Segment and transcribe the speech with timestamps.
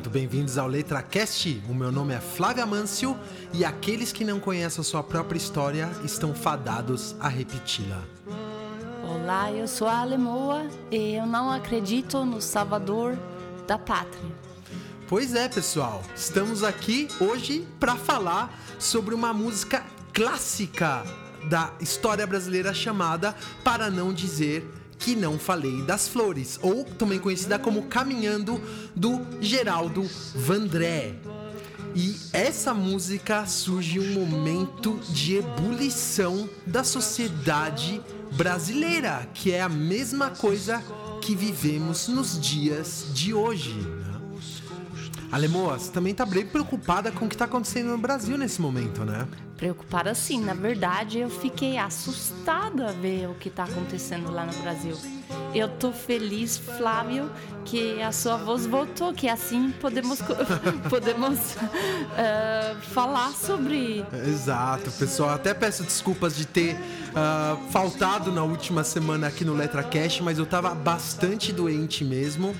[0.00, 1.62] Muito bem-vindos ao LetraCast.
[1.68, 3.14] O meu nome é Flávia Mâncio
[3.52, 8.02] e aqueles que não conhecem a sua própria história estão fadados a repeti-la.
[9.04, 13.14] Olá, eu sou a Alemoa e eu não acredito no Salvador
[13.66, 14.32] da Pátria.
[15.06, 21.04] Pois é, pessoal, estamos aqui hoje para falar sobre uma música clássica
[21.44, 24.66] da história brasileira chamada Para Não Dizer
[25.00, 28.60] que Não Falei das Flores, ou também conhecida como Caminhando
[28.94, 31.16] do Geraldo Vandré.
[31.94, 38.00] E essa música surge um momento de ebulição da sociedade
[38.36, 40.84] brasileira, que é a mesma coisa
[41.20, 43.72] que vivemos nos dias de hoje.
[43.72, 44.10] né?
[45.32, 49.04] Alemoa, você também tá bem preocupada com o que tá acontecendo no Brasil nesse momento,
[49.04, 49.26] né?
[49.60, 54.54] Preocupada sim, na verdade eu fiquei assustada a ver o que está acontecendo lá no
[54.54, 54.96] Brasil.
[55.54, 57.30] Eu tô feliz, Flávio,
[57.66, 60.20] que a sua voz voltou, que assim podemos,
[60.88, 61.56] podemos
[62.16, 64.02] eh, falar sobre.
[64.26, 65.30] Exato, pessoal.
[65.30, 66.76] Até peço desculpas de ter
[67.14, 72.56] ah, faltado na última semana aqui no Letra Cash, mas eu tava bastante doente mesmo.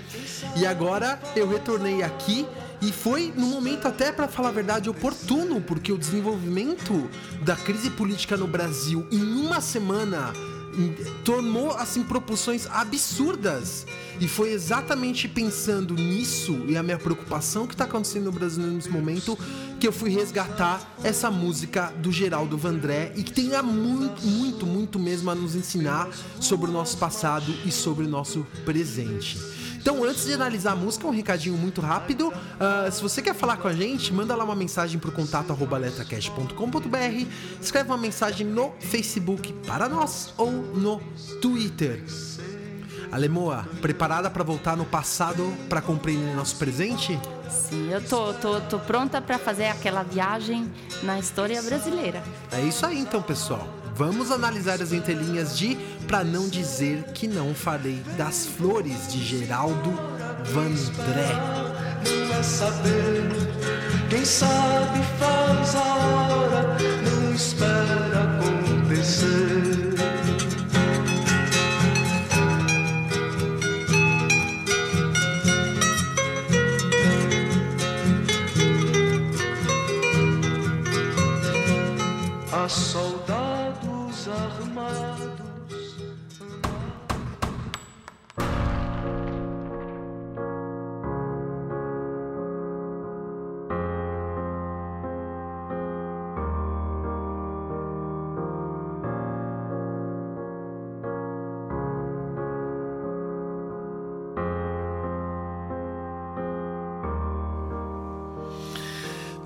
[0.55, 2.47] E agora eu retornei aqui
[2.83, 7.09] e foi no momento até para falar a verdade oportuno, porque o desenvolvimento
[7.45, 10.33] da crise política no Brasil em uma semana
[10.73, 13.85] em- tomou assim proporções absurdas.
[14.21, 18.89] E foi exatamente pensando nisso e a minha preocupação que está acontecendo no Brasil nesse
[18.89, 19.37] momento
[19.81, 24.99] que eu fui resgatar essa música do Geraldo Vandré e que tem muito, muito, muito
[24.99, 29.39] mesmo a nos ensinar sobre o nosso passado e sobre o nosso presente.
[29.81, 32.31] Então, antes de analisar a música, um recadinho muito rápido.
[32.59, 35.79] Ah, se você quer falar com a gente, manda lá uma mensagem pro contato arroba
[35.79, 37.27] letracast.com.br,
[37.61, 41.01] escreve uma mensagem no Facebook para nós ou no
[41.41, 42.05] Twitter.
[43.11, 47.19] Alemoa, preparada para voltar no passado para compreender nosso presente?
[47.49, 50.71] Sim, eu tô, tô, tô pronta para fazer aquela viagem
[51.03, 52.23] na história brasileira.
[52.53, 53.80] É isso aí então, pessoal.
[54.01, 55.77] Vamos analisar as entrelinhas de
[56.09, 59.93] Pra Não Dizer Que Não Falei das Flores, de Geraldo
[60.43, 61.29] Vandré.
[62.07, 63.29] não é saber.
[64.09, 69.91] Quem sabe faz a hora, não espera acontecer.
[82.51, 83.20] Há soldados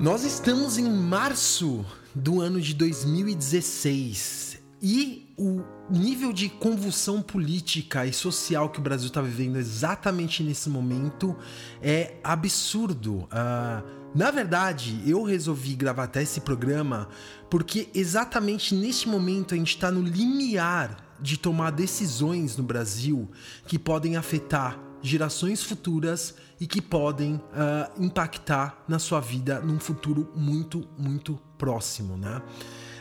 [0.05, 1.83] Nós estamos em março
[2.15, 9.07] do ano de 2016 e o nível de convulsão política e social que o Brasil
[9.07, 11.35] está vivendo exatamente nesse momento
[11.81, 13.27] é absurdo.
[13.31, 13.83] Ah,
[14.15, 17.09] na verdade, eu resolvi gravar até esse programa
[17.49, 23.31] porque exatamente neste momento a gente está no limiar de tomar decisões no Brasil
[23.67, 30.33] que podem afetar gerações futuras e que podem ah, impactar na sua vida num futuro
[30.35, 32.41] muito, muito próximo, né?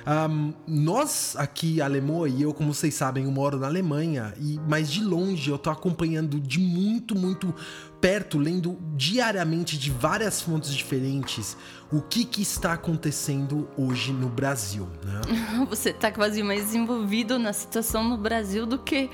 [0.05, 4.91] Ahm, nós aqui, Alemoa e eu, como vocês sabem, eu moro na Alemanha, e mas
[4.91, 7.55] de longe eu tô acompanhando de muito, muito
[8.01, 11.55] perto, lendo diariamente de várias fontes diferentes
[11.89, 15.21] o que, que está acontecendo hoje no Brasil, né?
[15.69, 19.09] Você tá quase mais envolvido na situação no Brasil do que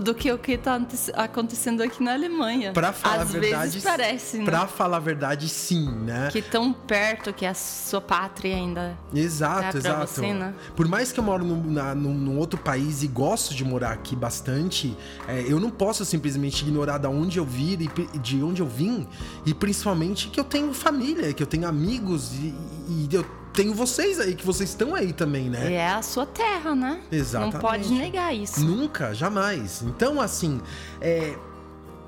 [0.00, 0.80] do que o que tá
[1.14, 2.72] acontecendo aqui na Alemanha.
[2.72, 4.44] Pra falar Às a verdade, vezes parece, né?
[4.44, 6.28] Pra falar a verdade, sim, né?
[6.30, 8.96] Que tão perto que a sua pátria ainda.
[9.14, 10.06] Exato, É exato.
[10.06, 10.54] você, né?
[10.76, 13.90] Por mais que eu moro num, na- num- num outro país e gosto de morar
[13.92, 14.96] aqui bastante,
[15.26, 19.06] é, eu não posso simplesmente ignorar da onde eu vir e de onde eu vim,
[19.46, 22.54] e principalmente que eu tenho família, que eu tenho amigos e,
[22.88, 25.72] e eu tenho vocês aí, que vocês estão aí também, né?
[25.72, 27.02] É a sua terra, né?
[27.10, 27.54] Exatamente.
[27.54, 28.60] Não pode negar isso.
[28.60, 29.82] Nunca, jamais.
[29.82, 30.60] Então, assim,
[31.00, 31.36] é,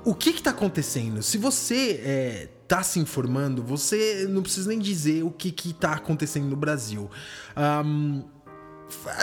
[0.05, 1.21] o que está acontecendo?
[1.21, 6.55] Se você está se informando, você não precisa nem dizer o que está acontecendo no
[6.55, 7.09] Brasil.
[7.55, 8.23] Um,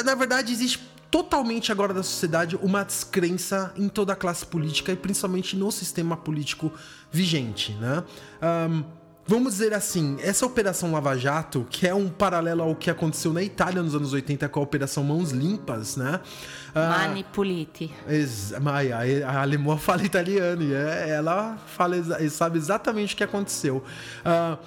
[0.05, 4.97] na verdade, existe totalmente agora da sociedade uma descrença em toda a classe política e
[4.97, 6.73] principalmente no sistema político
[7.11, 8.05] vigente, né?
[8.41, 9.00] Um,
[9.31, 13.41] vamos dizer assim, essa Operação Lava Jato, que é um paralelo ao que aconteceu na
[13.41, 16.21] Itália nos anos 80 com a Operação Mãos Limpas, né?
[16.75, 17.95] Uh, Manipulite.
[18.61, 21.95] Maia, a alemã fala italiano e é, ela fala,
[22.29, 23.77] sabe exatamente o que aconteceu.
[23.77, 24.59] Uh,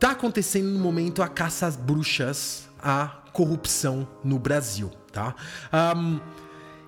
[0.00, 5.32] tá acontecendo no momento a caça às bruxas, a corrupção no Brasil, tá?
[5.96, 6.18] Um,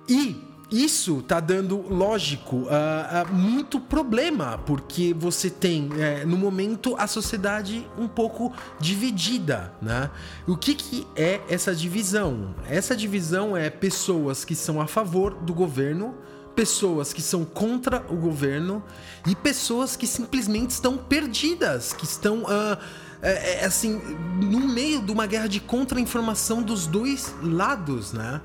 [0.09, 6.95] e isso tá dando, lógico, uh, uh, muito problema, porque você tem, uh, no momento,
[6.97, 10.09] a sociedade um pouco dividida, né?
[10.47, 12.55] O que, que é essa divisão?
[12.69, 16.15] Essa divisão é pessoas que são a favor do governo,
[16.55, 18.81] pessoas que são contra o governo
[19.27, 22.77] e pessoas que simplesmente estão perdidas, que estão uh,
[23.21, 24.01] é, é, assim,
[24.41, 28.41] no meio de uma guerra de contra-informação dos dois lados, né?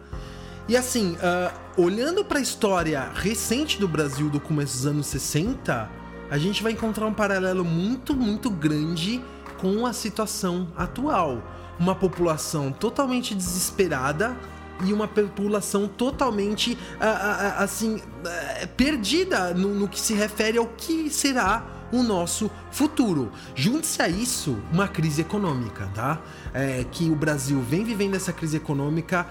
[0.68, 5.88] E assim, uh, olhando para a história recente do Brasil do começo dos anos 60,
[6.28, 9.22] a gente vai encontrar um paralelo muito, muito grande
[9.58, 11.40] com a situação atual.
[11.78, 14.36] Uma população totalmente desesperada
[14.84, 18.02] e uma população totalmente, uh, uh, assim,
[18.76, 23.30] perdida no, no que se refere ao que será o nosso futuro.
[23.54, 26.20] Junte-se a isso uma crise econômica, tá?
[26.52, 29.26] É, que o Brasil vem vivendo essa crise econômica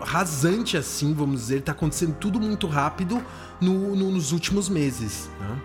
[0.00, 3.22] rasante, assim, vamos dizer, tá acontecendo tudo muito rápido
[3.60, 5.28] no, no, nos últimos meses.
[5.40, 5.58] Né?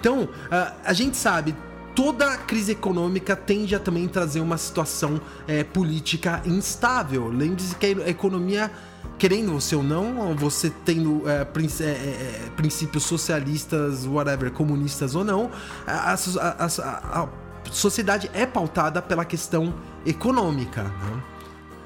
[0.00, 1.54] Então, uh, a gente sabe,
[1.94, 7.28] toda crise econômica tende a também trazer uma situação é, política instável.
[7.28, 8.70] Lembre-se que a economia
[9.18, 15.24] querendo você ou não, você tendo é, princ é, é, princípios socialistas, whatever, comunistas ou
[15.24, 15.50] não,
[15.86, 17.28] a, a, a, a
[17.70, 20.82] sociedade é pautada pela questão econômica.
[20.82, 21.22] Né?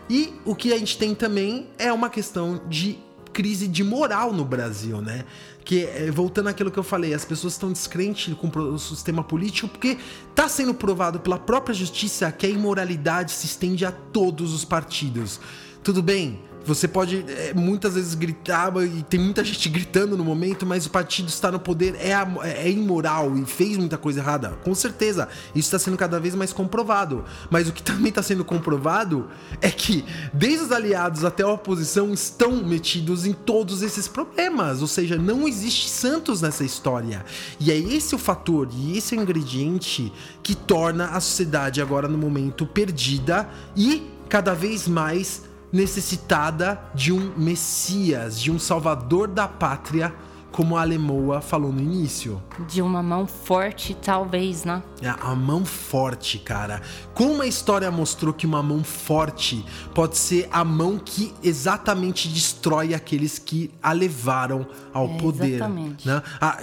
[0.08, 2.99] E o que a gente tem também é uma questão de
[3.32, 5.25] crise de moral no Brasil, né?
[5.64, 9.69] Que é, voltando àquilo que eu falei, as pessoas estão descrentes com o sistema político
[9.69, 9.99] porque
[10.31, 15.40] está sendo provado pela própria justiça que a imoralidade se estende a todos os partidos.
[15.84, 20.67] Tudo bem, você pode é, muitas vezes gritar, e tem muita gente gritando no momento,
[20.67, 22.12] mas o partido está no poder, é,
[22.44, 24.50] é imoral e fez muita coisa errada.
[24.62, 27.25] Com certeza, isso está sendo cada vez mais comprovado.
[27.50, 29.29] Mas o que também está sendo comprovado
[29.62, 34.82] é que, desde os aliados até a oposição, estão metidos em todos esses problemas.
[34.82, 37.25] Ou seja, não existe santos nessa história.
[37.59, 40.12] E é esse o fator e esse é o ingrediente
[40.43, 47.32] que torna a sociedade agora no momento perdida e cada vez mais necessitada de um
[47.37, 50.15] Messias, de um Salvador da pátria,
[50.50, 52.43] como a Alemoa falou no início.
[52.67, 54.82] De uma mão forte, talvez, né?
[55.00, 56.82] É, a mão forte, cara.
[57.15, 62.94] Como a história mostrou que uma mão forte pode ser a mão que exatamente destrói
[62.94, 65.55] aqueles que a levaram ao é, poder.
[65.55, 66.09] Exatamente.
[66.09, 66.23] Né?
[66.41, 66.59] Ah,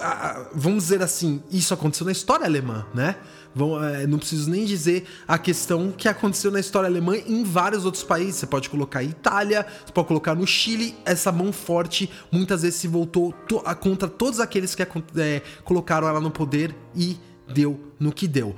[0.00, 3.16] ah, vamos dizer assim, isso aconteceu na história alemã, né?
[3.58, 7.84] Vão, é, não preciso nem dizer a questão que aconteceu na história alemã em vários
[7.84, 8.36] outros países.
[8.36, 10.94] Você pode colocar Itália, você pode colocar no Chile.
[11.04, 16.20] Essa mão forte muitas vezes se voltou to contra todos aqueles que é, colocaram ela
[16.20, 17.16] no poder e
[17.52, 18.54] deu no que deu.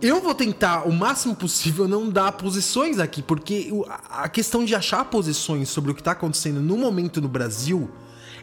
[0.00, 3.70] Eu vou tentar o máximo possível não dar posições aqui, porque
[4.08, 7.90] a questão de achar posições sobre o que está acontecendo no momento no Brasil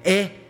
[0.03, 0.44] é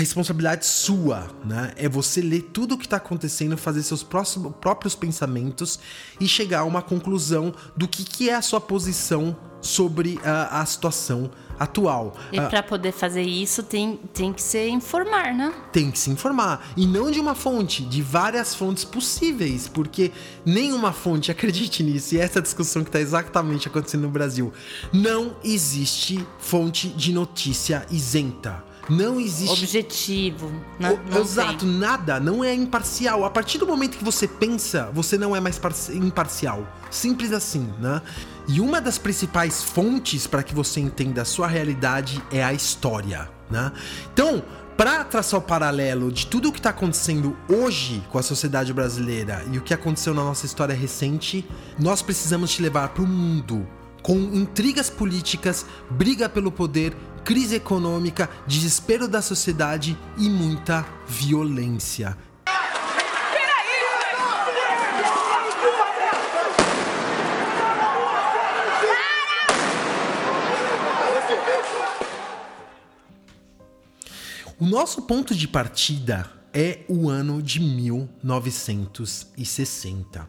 [0.00, 1.72] responsabilidade sua, né?
[1.76, 5.78] É você ler tudo o que está acontecendo, fazer seus próximos, próprios pensamentos
[6.18, 10.66] e chegar a uma conclusão do que, que é a sua posição sobre a, a
[10.66, 12.16] situação atual.
[12.32, 15.52] E uh, para poder fazer isso tem, tem que se informar, né?
[15.70, 16.72] Tem que se informar.
[16.74, 20.10] E não de uma fonte, de várias fontes possíveis, porque
[20.44, 24.52] nenhuma fonte, acredite nisso, e essa discussão que está exatamente acontecendo no Brasil,
[24.92, 28.69] não existe fonte de notícia isenta.
[28.90, 29.52] Não existe.
[29.52, 30.52] Objetivo.
[30.78, 31.68] Não, o, exato, tem.
[31.78, 32.18] nada.
[32.18, 33.24] Não é imparcial.
[33.24, 35.60] A partir do momento que você pensa, você não é mais
[35.92, 36.66] imparcial.
[36.90, 38.02] Simples assim, né?
[38.48, 43.30] E uma das principais fontes para que você entenda a sua realidade é a história,
[43.48, 43.70] né?
[44.12, 44.42] Então,
[44.76, 49.44] para traçar o paralelo de tudo o que está acontecendo hoje com a sociedade brasileira
[49.52, 53.68] e o que aconteceu na nossa história recente, nós precisamos te levar para o mundo
[54.02, 62.16] com intrigas políticas, briga pelo poder, crise econômica, desespero da sociedade e muita violência.
[74.58, 80.28] O nosso ponto de partida é o ano de 1960.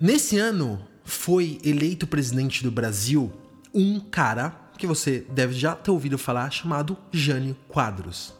[0.00, 3.32] Nesse ano foi eleito presidente do Brasil
[3.72, 8.34] um cara que você deve já ter ouvido falar chamado Jânio Quadros.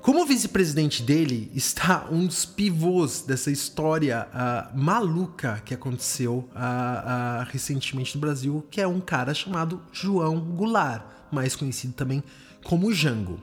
[0.00, 7.46] Como vice-presidente dele está um dos pivôs dessa história uh, maluca que aconteceu uh, uh,
[7.50, 12.22] recentemente no Brasil, que é um cara chamado João Goulart, mais conhecido também
[12.64, 13.38] como Jango.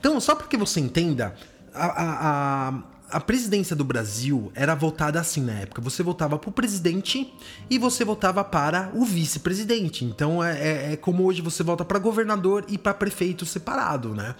[0.00, 1.36] Então, só para que você entenda,
[1.72, 2.82] a, a, a,
[3.18, 5.80] presidência do Brasil era votada assim na época.
[5.80, 7.32] Você votava para o presidente
[7.70, 10.04] e você votava para o vice-presidente.
[10.04, 14.34] Então é, é, é, como hoje você vota para governador e para prefeito separado, né?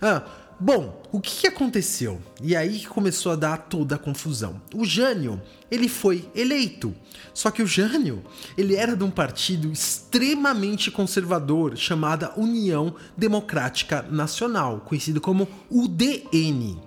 [0.00, 0.22] Ah,
[0.58, 2.18] Bom, o que, que, aconteceu?
[2.42, 4.58] E aí que começou a dar toda a confusão.
[4.74, 5.40] O Jânio,
[5.70, 6.94] ele foi eleito.
[7.34, 8.24] Só que o Jânio,
[8.56, 16.80] ele era de um partido extremamente conservador chamada União Democrática Nacional, conhecido como UDN.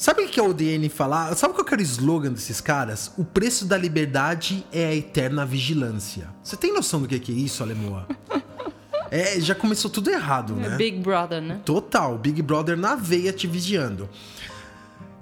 [0.00, 1.36] Sabe o que é o UDN falar?
[1.36, 3.12] Sabe qual era o slogan desses caras?
[3.18, 6.26] O preço da liberdade é a eterna vigilância.
[6.42, 8.08] Você tem noção do que é isso, Alemoa?
[9.12, 10.76] É, já começou tudo errado, é né?
[10.76, 11.60] Big Brother, né?
[11.64, 14.08] Total, Big Brother na veia te vigiando.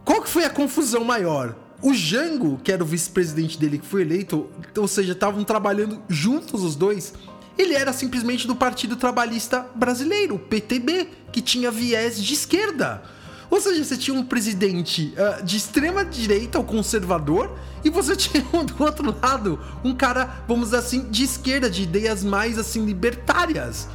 [0.05, 1.57] Qual que foi a confusão maior?
[1.81, 6.63] O Jango, que era o vice-presidente dele que foi eleito, ou seja, estavam trabalhando juntos
[6.63, 7.15] os dois,
[7.57, 13.03] ele era simplesmente do Partido Trabalhista Brasileiro, o PTB, que tinha viés de esquerda.
[13.50, 18.43] Ou seja, você tinha um presidente uh, de extrema direita, o conservador, e você tinha
[18.43, 23.88] do outro lado um cara, vamos dizer assim, de esquerda, de ideias mais assim libertárias.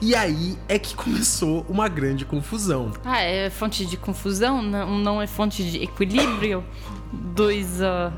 [0.00, 2.92] E aí é que começou uma grande confusão.
[3.04, 4.60] Ah, é fonte de confusão?
[4.60, 6.62] Não, não é fonte de equilíbrio?
[7.12, 7.80] Dois.
[7.80, 8.12] Uh,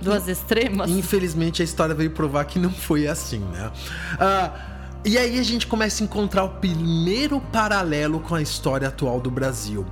[0.00, 0.90] duas extremas?
[0.90, 3.70] Infelizmente a história veio provar que não foi assim, né?
[4.14, 9.20] Uh, e aí a gente começa a encontrar o primeiro paralelo com a história atual
[9.20, 9.86] do Brasil.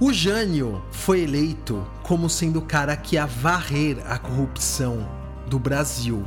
[0.00, 5.08] O Jânio foi eleito como sendo o cara que ia varrer a corrupção
[5.48, 6.24] do Brasil.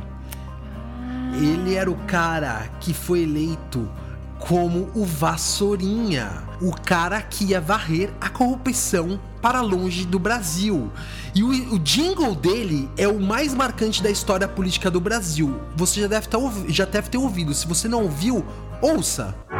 [1.34, 3.88] Ele era o cara que foi eleito
[4.38, 10.90] como o Vassourinha, o cara que ia varrer a corrupção para longe do Brasil.
[11.38, 15.60] E o, o, jingle dele é o mais marcante da história política do Brasil.
[15.76, 17.54] Você já deve, tá, já deve ter ouvido.
[17.54, 18.44] Se você não ouviu,
[18.82, 19.32] ouça.
[19.46, 19.52] O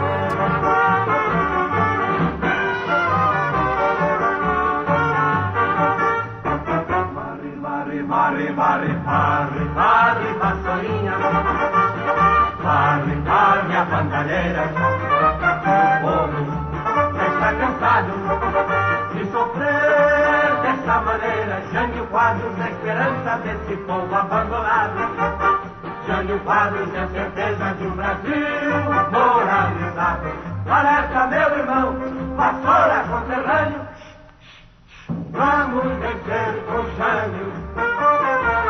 [16.00, 16.42] povo
[17.23, 18.12] está cansado
[19.14, 20.17] de sofrer
[20.88, 21.62] dessa maneira.
[21.71, 24.99] Jânio Quadros é esperança desse povo abandonado.
[26.07, 28.47] Jânio Quadros é certeza de um Brasil
[29.12, 30.33] moralizado.
[30.66, 31.95] Alerta, meu irmão,
[32.37, 33.88] vassoura conterrâneo.
[35.30, 38.67] Vamos vencer com Jânio.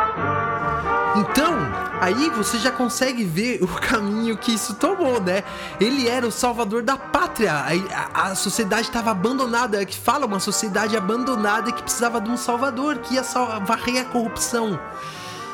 [1.19, 1.53] Então,
[2.01, 5.43] aí você já consegue ver o caminho que isso tomou, né?
[5.81, 7.53] Ele era o salvador da pátria.
[7.53, 7.71] A,
[8.15, 12.99] a, a sociedade estava abandonada, que fala uma sociedade abandonada que precisava de um salvador
[12.99, 13.25] que ia
[13.67, 14.79] varrer a corrupção.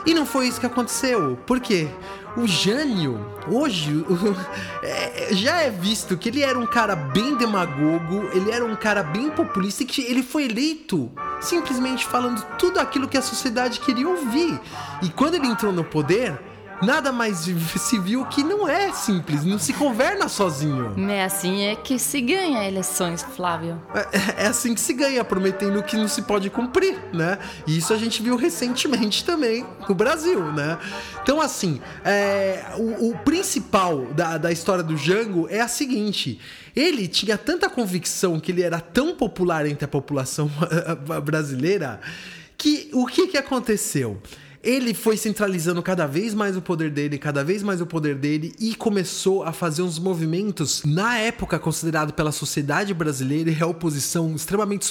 [0.04, 1.38] E não foi isso que aconteceu.
[1.47, 1.88] Por quê?
[2.36, 4.04] O Jânio, hoje,
[4.82, 9.04] é, já é visto que ele era um cara bem demagogo, ele era um cara
[9.04, 11.10] bem populista e que ele foi eleito
[11.40, 14.58] simplesmente falando tudo aquilo que a sociedade queria ouvir.
[15.02, 16.40] E quando ele entrou no poder,
[16.84, 20.94] nada mais se viu que não é simples, não se governa sozinho.
[21.10, 23.80] É assim é que se ganha eleições, Flávio.
[23.94, 27.38] É, é, assim que se ganha, prometendo que não se pode cumprir, né?
[27.66, 30.78] E isso a gente viu recentemente também no Brasil, né?
[31.22, 36.40] Então, assim, é, o, o, principal da, da história do Jango é a seguinte:
[36.76, 40.50] ele tinha tanta convicção que ele era tão popular entre a população
[41.24, 42.00] brasileira
[42.56, 44.20] que o que, que aconteceu?
[44.64, 48.54] Ele foi centralizando cada vez mais o poder dele, cada vez mais o poder dele
[48.59, 54.35] e começou a fazer uns movimentos na época considerado pela sociedade brasileira e a oposição
[54.35, 54.87] extremamente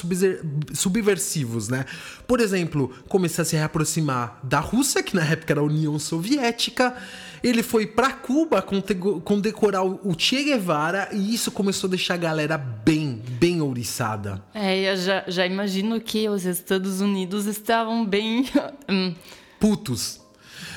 [0.73, 1.85] subversivos, né?
[2.27, 6.95] Por exemplo, começou a se reaproximar da Rússia, que na época era a União Soviética.
[7.43, 12.57] Ele foi para Cuba condecorar o Che Guevara e isso começou a deixar a galera
[12.57, 14.41] bem, bem ouriçada.
[14.53, 18.45] É, eu já, já imagino que os Estados Unidos estavam bem.
[19.63, 20.19] Putos.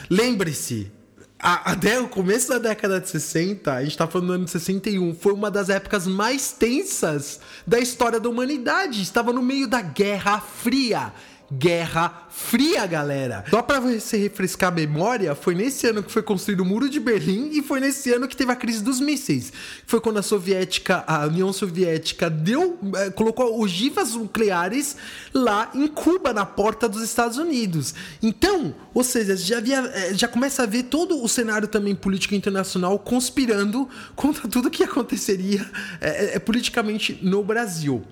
[0.08, 0.92] Lembre-se,
[1.40, 5.12] até o começo da década de 60, a gente tá falando do ano de 61,
[5.12, 9.02] foi uma das épocas mais tensas da história da humanidade.
[9.02, 11.12] Estava no meio da Guerra Fria.
[11.52, 13.44] Guerra Fria, galera.
[13.48, 16.98] Só pra você refrescar a memória, foi nesse ano que foi construído o Muro de
[16.98, 19.52] Berlim e foi nesse ano que teve a crise dos mísseis.
[19.86, 24.96] Foi quando a soviética, a União Soviética deu, eh, colocou ogivas nucleares
[25.32, 27.94] lá em Cuba, na porta dos Estados Unidos.
[28.20, 32.98] Então, ou seja, já, eh, já começa a ver todo o cenário também político internacional
[32.98, 35.64] conspirando contra tudo que aconteceria
[36.00, 38.04] eh, politicamente no Brasil.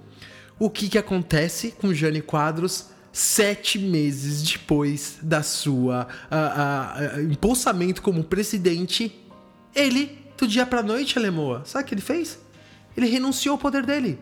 [0.56, 2.93] O que, que acontece com Jane Quadros?
[3.14, 9.16] Sete meses depois da sua uh, uh, impulsamento como presidente,
[9.72, 12.40] ele, do dia pra noite, Alemoa, sabe o que ele fez?
[12.96, 14.18] Ele renunciou ao poder dele.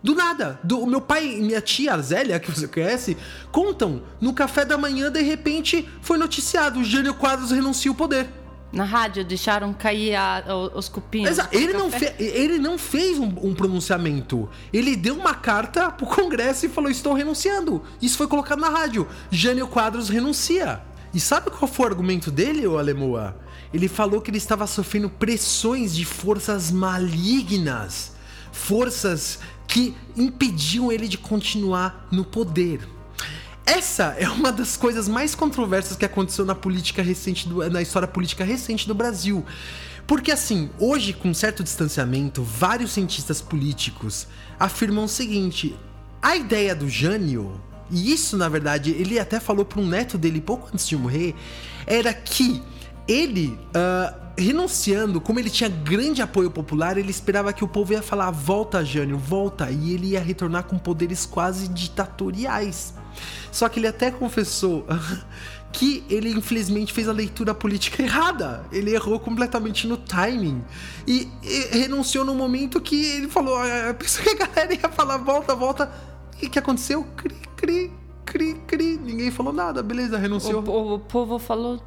[0.00, 0.60] Do nada.
[0.62, 3.16] Do, o meu pai e minha tia, a Zélia, que você conhece,
[3.50, 4.02] contam.
[4.20, 8.28] No café da manhã, de repente, foi noticiado: Jânio Quadros renuncia ao poder.
[8.72, 11.38] Na rádio deixaram cair a, os cupins.
[11.50, 14.48] Ele não, fe, ele não fez um, um, pronunciamento.
[14.72, 17.82] Ele deu uma carta pro Congresso e falou: Estou renunciando.
[18.00, 19.08] Isso foi colocado na rádio.
[19.30, 20.82] Jânio Quadros renuncia.
[21.12, 23.36] E sabe qual foi o argumento dele, o Alemoa?
[23.74, 28.12] Ele falou que ele estava sofrendo pressões de forças malignas.
[28.52, 32.88] Forças que impediam ele de continuar no poder.
[33.70, 38.08] Essa é uma das coisas mais controversas que aconteceu na política recente do, na história
[38.08, 39.46] política recente do Brasil.
[40.08, 44.26] Porque assim, hoje com certo distanciamento, vários cientistas políticos
[44.58, 45.78] afirmam o seguinte:
[46.20, 50.40] a ideia do Jânio, e isso na verdade ele até falou para um neto dele
[50.40, 51.36] pouco antes de morrer,
[51.86, 52.60] era que
[53.06, 58.02] ele uh, renunciando, como ele tinha grande apoio popular, ele esperava que o povo ia
[58.02, 62.94] falar: volta, Jânio, volta, e ele ia retornar com poderes quase ditatoriais.
[63.52, 64.86] Só que ele até confessou
[65.72, 68.64] que ele infelizmente fez a leitura política errada.
[68.72, 70.64] Ele errou completamente no timing
[71.06, 75.18] e, e renunciou no momento que ele falou: ah, pensou que a galera ia falar
[75.18, 75.92] volta, volta.
[76.40, 77.04] E o que aconteceu?
[77.16, 77.92] Cri, cri,
[78.24, 78.96] cri, cri.
[78.96, 80.62] Ninguém falou nada, beleza, renunciou.
[80.62, 81.82] O, o, o povo falou: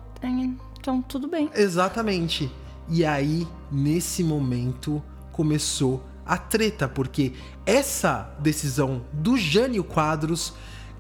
[0.84, 1.50] então tudo bem.
[1.56, 2.52] Exatamente.
[2.90, 7.32] E aí, nesse momento, começou a treta, porque
[7.66, 10.54] essa decisão do Jânio Quadros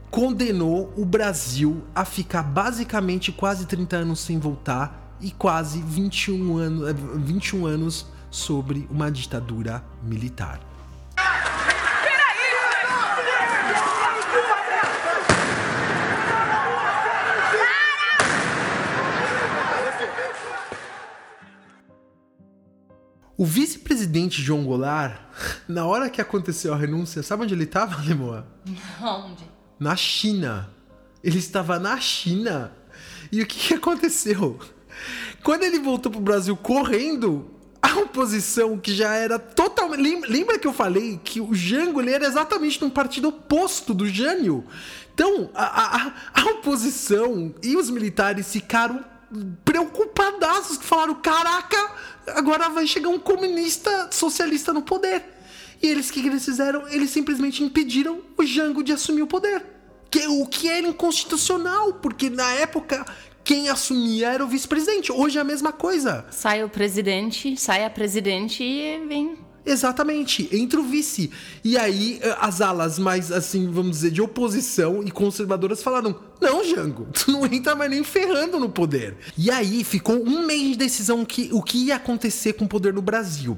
[0.09, 6.95] condenou o Brasil a ficar basicamente quase 30 anos sem voltar e quase 21 anos,
[7.17, 10.61] 21 anos sobre uma ditadura militar.
[23.43, 25.19] O vice-presidente João Goulart,
[25.67, 28.47] na hora que aconteceu a renúncia, sabe onde ele estava, Lemoa?
[29.03, 29.43] Onde?
[29.77, 30.69] na China.
[31.21, 32.71] Ele estava na China.
[33.29, 34.57] E o que, que aconteceu?
[35.43, 37.51] Quando ele voltou pro Brasil correndo,
[37.81, 40.25] a oposição que já era totalmente.
[40.25, 44.63] Lembra que eu falei que o Jango ele era exatamente no partido oposto do Jânio?
[45.13, 49.03] Então, a, a, a oposição e os militares ficaram
[49.63, 51.91] preocupadaços, falaram: caraca,
[52.27, 55.23] agora vai chegar um comunista socialista no poder.
[55.81, 56.87] E eles, o que, que eles fizeram?
[56.87, 59.65] Eles simplesmente impediram o Jango de assumir o poder.
[60.09, 63.03] Que, o que era inconstitucional, porque na época
[63.43, 65.11] quem assumia era o vice-presidente.
[65.11, 66.25] Hoje é a mesma coisa.
[66.31, 69.37] Sai o presidente, sai a presidente e vem.
[69.65, 71.31] Exatamente, entra o vice.
[71.63, 76.63] E aí eh, as alas mais, assim, vamos dizer, de oposição e conservadoras falaram: não,
[76.63, 79.15] Jango, tu não entra mais nem ferrando no poder.
[79.37, 82.93] E aí ficou um mês de decisão que, o que ia acontecer com o poder
[82.93, 83.57] no Brasil.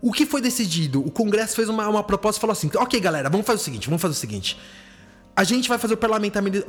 [0.00, 1.00] O que foi decidido?
[1.00, 3.86] O Congresso fez uma, uma proposta e falou assim: ok, galera, vamos fazer o seguinte,
[3.86, 4.58] vamos fazer o seguinte.
[5.34, 5.98] A gente vai fazer o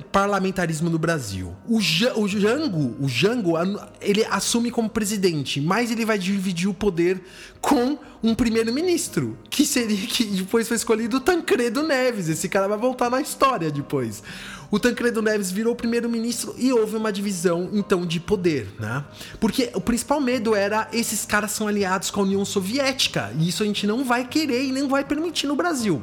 [0.09, 1.53] parlamentarismo no Brasil.
[1.67, 3.55] O, o Jango, o Jango,
[3.99, 7.21] ele assume como presidente, mas ele vai dividir o poder
[7.59, 12.29] com um primeiro-ministro, que seria que depois foi escolhido Tancredo Neves.
[12.29, 14.23] Esse cara vai voltar na história depois.
[14.71, 19.03] O Tancredo Neves virou primeiro-ministro e houve uma divisão então de poder, né?
[19.41, 23.61] Porque o principal medo era esses caras são aliados com a União Soviética e isso
[23.61, 26.01] a gente não vai querer e nem vai permitir no Brasil.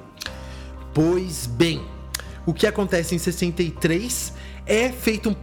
[0.92, 1.83] Pois bem,
[2.46, 4.33] o que acontece em 63
[4.66, 5.35] é feito um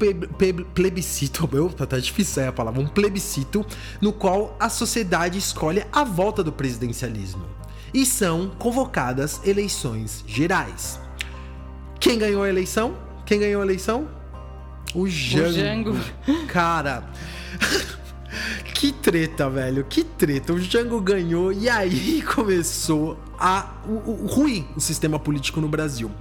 [0.73, 3.65] plebiscito, meu, tá difícil é a palavra, um plebiscito
[3.99, 7.45] no qual a sociedade escolhe a volta do presidencialismo.
[7.93, 10.99] E são convocadas eleições gerais.
[11.99, 12.97] Quem ganhou a eleição?
[13.25, 14.07] Quem ganhou a eleição?
[14.93, 15.49] O Jango.
[15.49, 15.97] O Jango.
[16.47, 17.03] Cara.
[18.73, 19.85] que treta, velho.
[19.85, 20.53] Que treta.
[20.53, 26.11] O Jango ganhou e aí começou a o, o, ruim o sistema político no Brasil.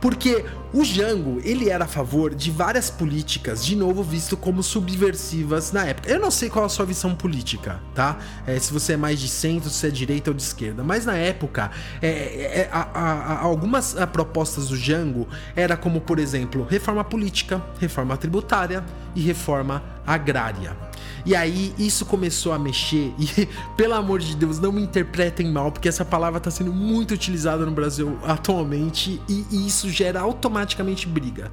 [0.00, 5.72] Porque o Jango, ele era a favor de várias políticas, de novo visto como subversivas
[5.72, 6.08] na época.
[6.08, 8.16] Eu não sei qual a sua visão política, tá?
[8.46, 10.82] É, se você é mais de centro, se é direita ou de esquerda.
[10.82, 16.18] Mas na época, é, é, a, a, a, algumas propostas do Jango era como, por
[16.18, 18.84] exemplo, reforma política, reforma tributária
[19.14, 20.89] e reforma agrária.
[21.24, 25.70] E aí isso começou a mexer e pelo amor de Deus, não me interpretem mal,
[25.70, 31.06] porque essa palavra está sendo muito utilizada no Brasil atualmente e, e isso gera automaticamente
[31.06, 31.50] briga.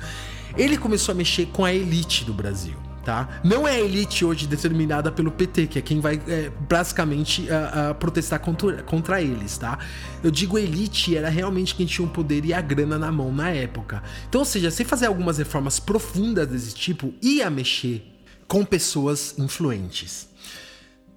[0.58, 2.76] Ele começou a mexer com a elite do Brasil.
[3.08, 3.40] Tá?
[3.42, 7.92] Não é a elite hoje determinada pelo PT, que é quem vai é, basicamente uh,
[7.92, 9.80] uh, protestar contra, contra eles, tá?
[10.22, 13.50] Eu digo elite era realmente quem tinha o poder e a grana na mão na
[13.50, 14.04] época.
[14.28, 18.17] Então, ou seja, sem fazer algumas reformas profundas desse tipo, ia mexer
[18.48, 20.28] com pessoas influentes.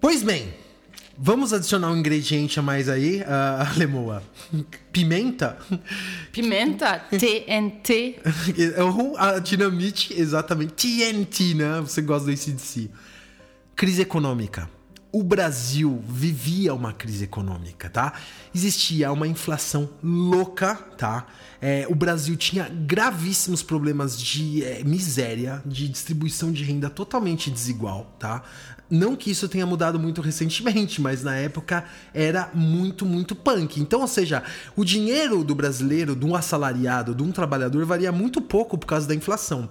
[0.00, 0.52] Pois bem,
[1.16, 4.22] vamos adicionar um ingrediente a mais aí, uh, Lemoa.
[4.92, 5.58] Pimenta?
[6.32, 8.20] Pimenta, TNT.
[9.18, 10.72] a dinamite, exatamente.
[10.72, 11.80] TNT, né?
[11.80, 12.90] Você gosta do ACDC.
[13.76, 14.68] Crise econômica
[15.12, 18.12] o Brasil vivia uma crise econômica, tá?
[18.54, 21.26] Existia uma inflação louca, tá?
[21.60, 28.16] É, o Brasil tinha gravíssimos problemas de é, miséria, de distribuição de renda totalmente desigual,
[28.18, 28.42] tá?
[28.90, 33.80] Não que isso tenha mudado muito recentemente, mas na época era muito, muito punk.
[33.80, 34.42] Então, ou seja,
[34.74, 39.06] o dinheiro do brasileiro, de um assalariado, de um trabalhador, varia muito pouco por causa
[39.06, 39.70] da inflação.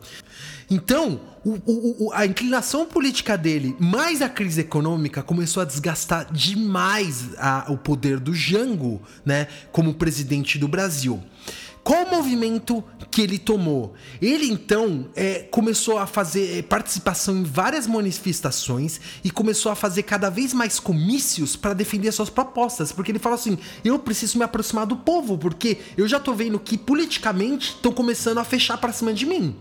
[0.69, 7.29] Então, o, o, a inclinação política dele, mais a crise econômica, começou a desgastar demais
[7.37, 11.23] a, o poder do Jango, né, como presidente do Brasil.
[11.83, 13.95] Qual o movimento que ele tomou?
[14.21, 20.03] Ele então é, começou a fazer é, participação em várias manifestações e começou a fazer
[20.03, 24.43] cada vez mais comícios para defender suas propostas, porque ele fala assim: eu preciso me
[24.43, 28.93] aproximar do povo, porque eu já tô vendo que politicamente estão começando a fechar para
[28.93, 29.55] cima de mim.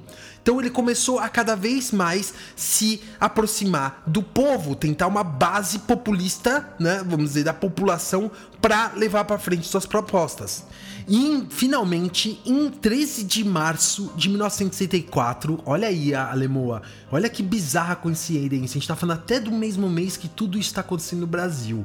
[0.48, 6.74] Então ele começou a cada vez mais se aproximar do povo, tentar uma base populista,
[6.80, 10.64] né, vamos dizer, da população para levar para frente suas propostas.
[11.06, 16.80] E finalmente, em 13 de março de 1964, olha aí a Alemoa,
[17.12, 20.80] olha que bizarra coincidência, a gente tá falando até do mesmo mês que tudo está
[20.80, 21.84] acontecendo no Brasil.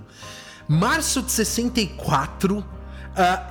[0.69, 2.63] Março de 64, uh,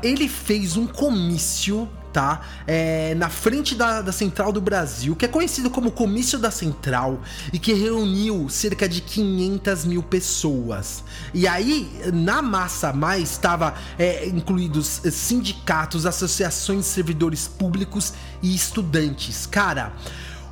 [0.03, 2.42] ele fez um comício tá?
[2.66, 7.20] É, na frente da, da Central do Brasil, que é conhecido como Comício da Central
[7.53, 11.03] e que reuniu cerca de 500 mil pessoas.
[11.33, 19.46] E aí, na massa mais, estava é, incluídos sindicatos, associações de servidores públicos e estudantes.
[19.46, 19.92] Cara,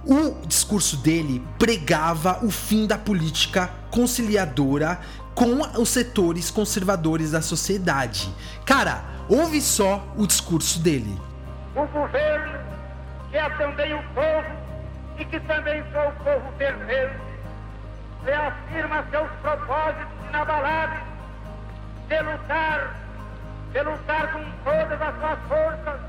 [0.04, 5.00] o discurso dele pregava o fim da política conciliadora
[5.34, 8.32] com os setores conservadores da sociedade.
[8.64, 11.29] Cara, ouve só o discurso dele
[11.74, 12.58] o governo,
[13.30, 14.50] que é também o povo
[15.18, 17.20] e que também sou o povo perfeito,
[18.24, 21.02] reafirma seus propósitos inabaláveis
[22.08, 22.94] de lutar,
[23.72, 26.00] de lutar com todas as suas forças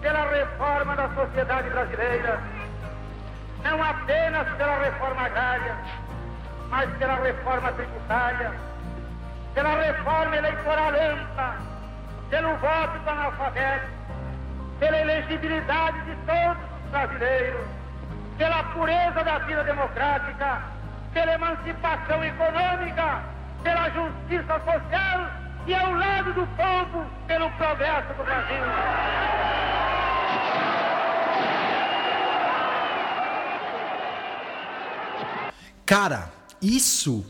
[0.00, 2.40] pela reforma da sociedade brasileira,
[3.62, 5.76] não apenas pela reforma agrária,
[6.68, 8.52] mas pela reforma tributária,
[9.54, 11.56] pela reforma eleitoral ampla,
[12.30, 13.99] pelo voto do analfabeto,
[14.80, 17.66] pela elegibilidade de todos os brasileiros,
[18.38, 20.62] pela pureza da vida democrática,
[21.12, 23.22] pela emancipação econômica,
[23.62, 25.30] pela justiça social
[25.66, 28.56] e ao lado do povo pelo progresso do Brasil.
[35.84, 36.30] Cara,
[36.62, 37.26] isso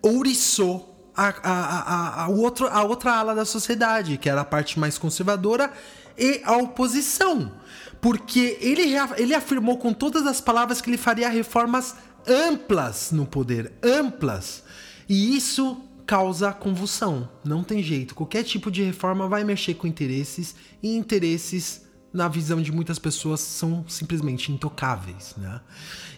[0.00, 4.78] ouriçou a, a, a, a, outro, a outra ala da sociedade, que era a parte
[4.78, 5.70] mais conservadora
[6.18, 7.52] e a oposição.
[8.00, 13.72] Porque ele, ele afirmou com todas as palavras que ele faria reformas amplas no poder
[13.82, 14.62] amplas.
[15.08, 17.28] E isso causa convulsão.
[17.44, 18.14] Não tem jeito.
[18.14, 23.40] Qualquer tipo de reforma vai mexer com interesses e interesses, na visão de muitas pessoas,
[23.40, 25.34] são simplesmente intocáveis.
[25.36, 25.60] Né?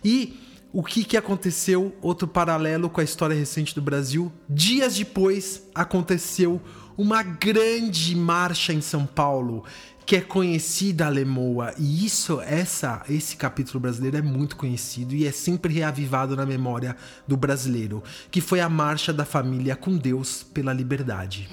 [0.05, 0.39] E
[0.73, 1.97] o que, que aconteceu?
[2.01, 4.33] Outro paralelo com a história recente do Brasil.
[4.49, 6.61] Dias depois aconteceu
[6.97, 9.65] uma grande marcha em São Paulo
[10.07, 15.27] que é conhecida a Lemoa e isso essa esse capítulo brasileiro é muito conhecido e
[15.27, 16.97] é sempre reavivado na memória
[17.29, 21.49] do brasileiro, que foi a marcha da família com Deus pela liberdade.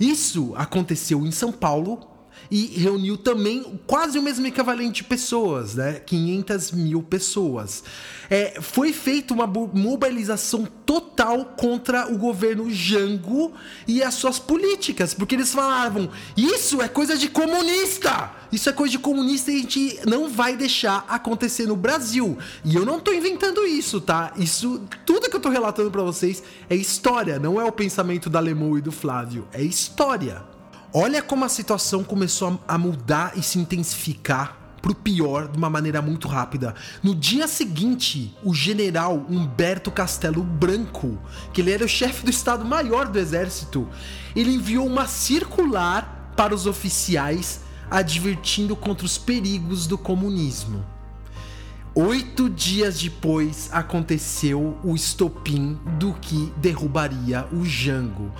[0.00, 2.13] Isso aconteceu em São Paulo
[2.50, 5.94] e reuniu também quase o mesmo equivalente de pessoas, né?
[5.94, 7.82] 500 mil pessoas.
[8.30, 13.52] É, foi feita uma mobilização total contra o governo Jango
[13.86, 18.32] e as suas políticas, porque eles falavam: isso é coisa de comunista!
[18.54, 22.38] Isso é coisa de comunista e a gente não vai deixar acontecer no Brasil.
[22.64, 24.32] E eu não tô inventando isso, tá?
[24.36, 28.38] Isso, tudo que eu tô relatando para vocês é história, não é o pensamento da
[28.38, 30.53] Lemou e do Flávio, é história.
[30.96, 36.00] Olha como a situação começou a mudar e se intensificar pro pior de uma maneira
[36.00, 36.72] muito rápida.
[37.02, 41.18] No dia seguinte, o general Humberto Castelo Branco,
[41.52, 43.88] que ele era o chefe do Estado-Maior do Exército,
[44.36, 50.84] ele enviou uma circular para os oficiais advertindo contra os perigos do comunismo.
[51.96, 58.32] Oito dias depois aconteceu o estopim do que derrubaria o Jango.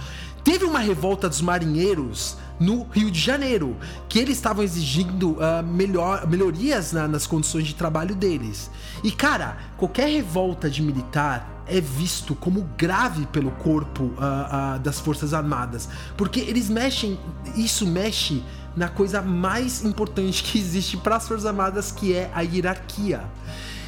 [0.44, 3.76] Teve uma revolta dos marinheiros no Rio de Janeiro,
[4.08, 8.70] que eles estavam exigindo uh, melhor, melhorias na, nas condições de trabalho deles.
[9.02, 15.00] E cara, qualquer revolta de militar é visto como grave pelo corpo uh, uh, das
[15.00, 17.18] Forças Armadas, porque eles mexem,
[17.56, 18.42] isso mexe
[18.76, 23.24] na coisa mais importante que existe para as Forças Armadas, que é a hierarquia.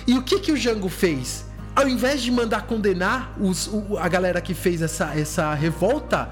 [0.07, 1.47] E o que que o Jango fez?
[1.77, 6.31] ao invés de mandar condenar os, o, a galera que fez essa, essa revolta,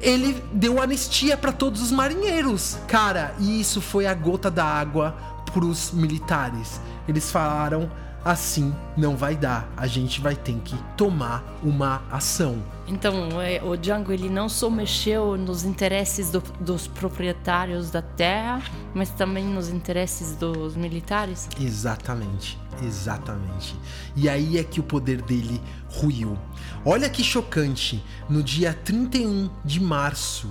[0.00, 2.78] ele deu anistia para todos os marinheiros.
[2.88, 5.14] Cara, e isso foi a gota da água
[5.52, 6.80] pros militares.
[7.06, 7.90] Eles falaram
[8.24, 9.68] assim não vai dar.
[9.76, 12.62] A gente vai ter que tomar uma ação.
[12.90, 18.60] Então, é, o Django ele não só mexeu nos interesses do, dos proprietários da terra,
[18.92, 21.48] mas também nos interesses dos militares?
[21.60, 23.76] Exatamente, exatamente.
[24.16, 26.36] E aí é que o poder dele ruiu.
[26.84, 30.50] Olha que chocante, no dia 31 de março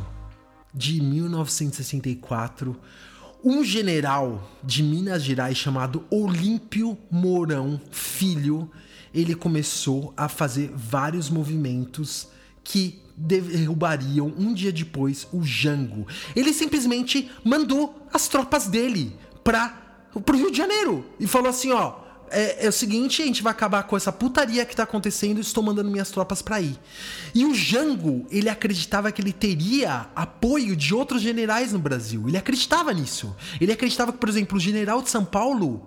[0.74, 2.74] de 1964,
[3.44, 8.70] um general de Minas Gerais chamado Olímpio Mourão Filho,
[9.14, 12.28] ele começou a fazer vários movimentos
[12.64, 16.08] que derrubariam um dia depois o Jango.
[16.36, 19.76] Ele simplesmente mandou as tropas dele para
[20.14, 23.52] o Rio de Janeiro e falou assim, ó, é, é, o seguinte, a gente vai
[23.52, 26.80] acabar com essa putaria que tá acontecendo, estou mandando minhas tropas para ir.
[27.34, 32.28] E o Jango, ele acreditava que ele teria apoio de outros generais no Brasil.
[32.28, 33.36] Ele acreditava nisso.
[33.60, 35.82] Ele acreditava que, por exemplo, o general de São Paulo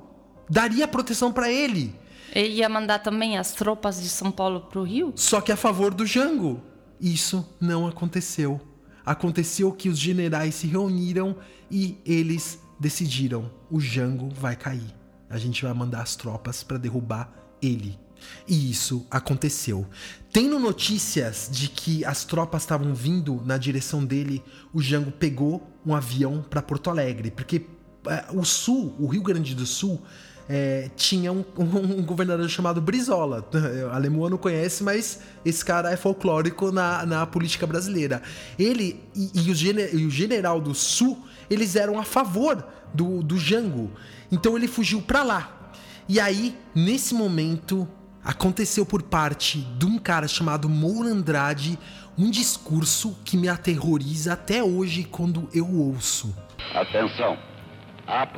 [0.50, 1.94] daria proteção para ele.
[2.34, 5.12] Ele ia mandar também as tropas de São Paulo pro Rio?
[5.16, 6.62] Só que a favor do Jango.
[7.00, 8.60] Isso não aconteceu.
[9.04, 11.36] Aconteceu que os generais se reuniram
[11.70, 17.32] e eles decidiram: o Jango vai cair a gente vai mandar as tropas para derrubar
[17.60, 17.98] ele.
[18.46, 19.86] E isso aconteceu.
[20.30, 25.94] Tendo notícias de que as tropas estavam vindo na direção dele, o Jango pegou um
[25.94, 27.66] avião para Porto Alegre, porque
[28.06, 30.02] é, o Sul, o Rio Grande do Sul,
[30.48, 33.48] é, tinha um, um, governador chamado Brizola.
[33.92, 38.22] A Lemoa não conhece, mas esse cara é folclórico na, na política brasileira.
[38.58, 43.38] Ele e, e, o, e o general do Sul, eles eram a favor do, do
[43.38, 43.90] Jango.
[44.30, 45.72] Então ele fugiu para lá.
[46.08, 47.88] E aí, nesse momento,
[48.24, 51.78] aconteceu por parte de um cara chamado Moura Andrade
[52.18, 56.34] um discurso que me aterroriza até hoje quando eu ouço.
[56.74, 57.51] Atenção.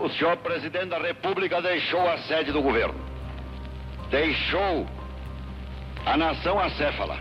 [0.01, 2.95] O senhor presidente da República deixou a sede do governo.
[4.11, 4.87] Deixou
[6.05, 7.19] a nação acéfala.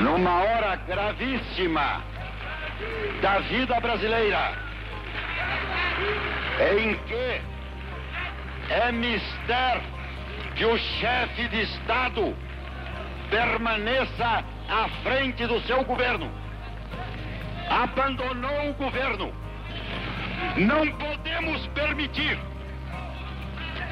[0.00, 2.02] Numa hora gravíssima
[3.20, 4.52] da vida brasileira,
[6.76, 7.40] em que
[8.70, 9.80] é mister
[10.54, 12.36] que o chefe de Estado
[13.30, 16.47] permaneça à frente do seu governo.
[17.70, 19.32] Abandonou o governo.
[20.56, 22.38] Não podemos permitir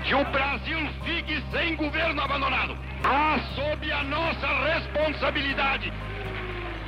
[0.04, 2.76] que o Brasil fique sem governo abandonado.
[3.04, 5.92] Há sob a nossa responsabilidade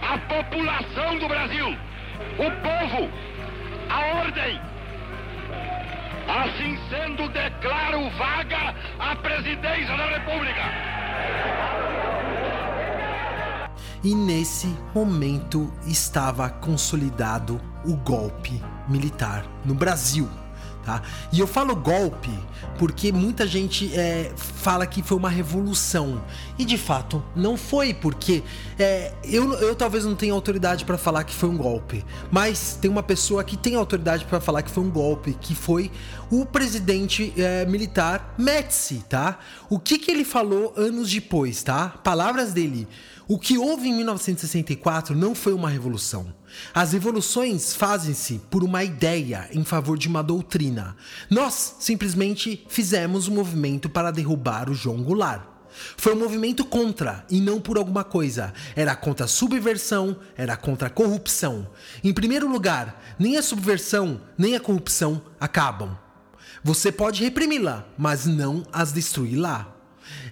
[0.03, 1.77] a população do Brasil
[2.39, 3.11] o povo,
[3.91, 4.61] a ordem.
[6.29, 10.63] Assim sendo, declaro vaga a presidência da República.
[14.03, 20.29] E nesse momento estava consolidado o golpe militar no Brasil.
[20.89, 21.03] Tá?
[21.31, 22.31] E eu falo golpe
[22.79, 26.25] porque muita gente é, fala que foi uma revolução.
[26.59, 28.43] E de fato, não foi, porque
[28.79, 32.03] é, eu, eu talvez não tenha autoridade para falar que foi um golpe.
[32.31, 35.91] Mas tem uma pessoa que tem autoridade para falar que foi um golpe, que foi
[36.31, 39.39] o presidente é, militar Médici, tá?
[39.69, 41.89] O que, que ele falou anos depois, tá?
[42.03, 42.89] Palavras dele.
[43.27, 46.38] O que houve em 1964 não foi uma revolução.
[46.75, 50.97] As revoluções fazem-se por uma ideia em favor de uma doutrina.
[51.31, 55.43] Nós simplesmente fizemos um movimento para derrubar o João Goulart.
[55.97, 58.53] Foi um movimento contra e não por alguma coisa.
[58.75, 61.69] Era contra a subversão, era contra a corrupção.
[62.03, 65.97] Em primeiro lugar, nem a subversão nem a corrupção acabam.
[66.65, 69.78] Você pode reprimi-la, mas não as destruir lá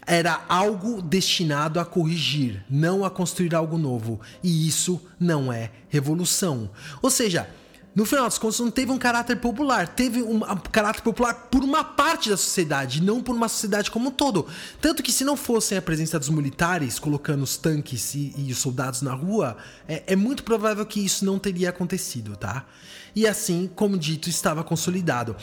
[0.07, 4.21] era algo destinado a corrigir, não a construir algo novo.
[4.42, 6.71] E isso não é revolução.
[7.03, 7.49] Ou seja,
[7.97, 10.40] no final das contas, não teve um caráter popular, teve um,
[10.71, 14.47] caráter popular por uma parte da sociedade, não por uma sociedade como um todo.
[14.83, 18.59] Tanto que, se não fossem a presença dos militares colocando os tanques e, e os
[18.59, 19.57] soldados na rua,
[19.88, 22.66] é, é muito provável que isso não teria acontecido, tá?
[23.14, 25.35] E assim, como dito, estava consolidado.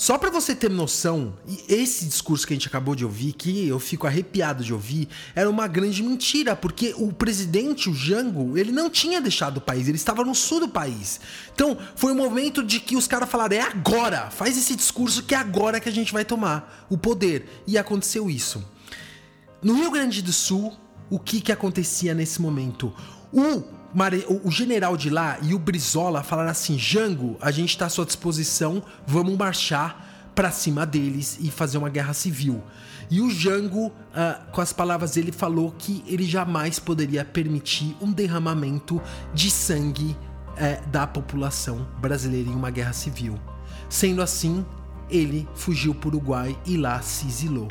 [0.00, 1.34] Só para você ter noção,
[1.68, 5.50] esse discurso que a gente acabou de ouvir, que eu fico arrepiado de ouvir, era
[5.50, 9.98] uma grande mentira, porque o presidente, o Jango, ele não tinha deixado o país, ele
[9.98, 11.20] estava no sul do país.
[11.52, 15.34] Então, foi um momento de que os caras falaram: é agora, faz esse discurso que
[15.34, 17.62] é agora que a gente vai tomar o poder.
[17.66, 18.66] E aconteceu isso.
[19.62, 20.74] No Rio Grande do Sul,
[21.10, 22.90] o que, que acontecia nesse momento?
[23.30, 23.79] O
[24.44, 28.04] o general de lá e o Brizola falaram assim: Jango, a gente está à sua
[28.04, 32.62] disposição, vamos marchar para cima deles e fazer uma guerra civil.
[33.10, 33.92] E o Jango, uh,
[34.52, 39.02] com as palavras dele, falou que ele jamais poderia permitir um derramamento
[39.34, 40.16] de sangue
[40.50, 43.38] uh, da população brasileira em uma guerra civil.
[43.88, 44.64] Sendo assim,
[45.10, 47.66] ele fugiu para o Uruguai e lá se exilou.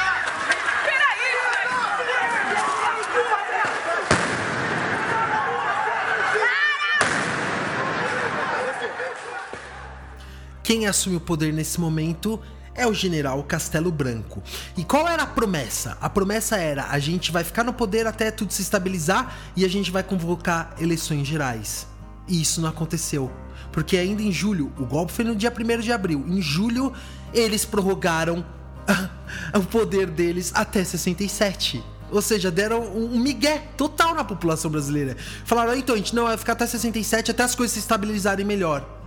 [10.69, 12.39] Quem assume o poder nesse momento
[12.75, 14.43] é o general Castelo Branco.
[14.77, 15.97] E qual era a promessa?
[15.99, 19.67] A promessa era: a gente vai ficar no poder até tudo se estabilizar e a
[19.67, 21.87] gente vai convocar eleições gerais.
[22.27, 23.31] E isso não aconteceu.
[23.71, 26.23] Porque ainda em julho, o golpe foi no dia 1 de abril.
[26.27, 26.93] Em julho,
[27.33, 28.45] eles prorrogaram
[29.57, 31.83] o poder deles até 67.
[32.11, 35.17] Ou seja, deram um migué total na população brasileira.
[35.45, 38.98] Falaram, então, a gente não vai ficar até 67 até as coisas se estabilizarem melhor.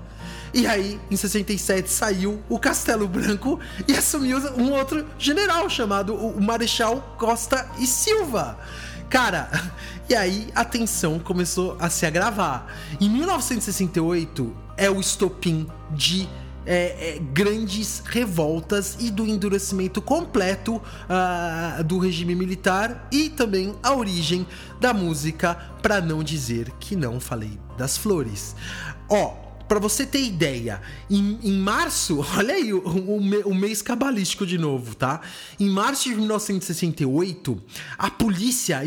[0.55, 6.41] E aí, em 67, saiu o Castelo Branco e assumiu um outro general chamado o
[6.41, 8.59] Marechal Costa e Silva.
[9.09, 9.51] Cara,
[10.09, 12.67] e aí a tensão começou a se agravar.
[13.01, 16.29] Em 1968 é o estopim de
[16.65, 23.95] é, é, grandes revoltas e do endurecimento completo uh, do regime militar e também a
[23.95, 24.47] origem
[24.81, 28.55] da música, para não dizer que não falei das flores.
[29.09, 29.35] Ó,
[29.69, 34.59] para você ter ideia, em, em março, olha aí o, o, o, mês cabalístico de
[34.59, 35.21] novo, tá?
[35.59, 37.63] Em março de 1968,
[37.99, 38.83] a polícia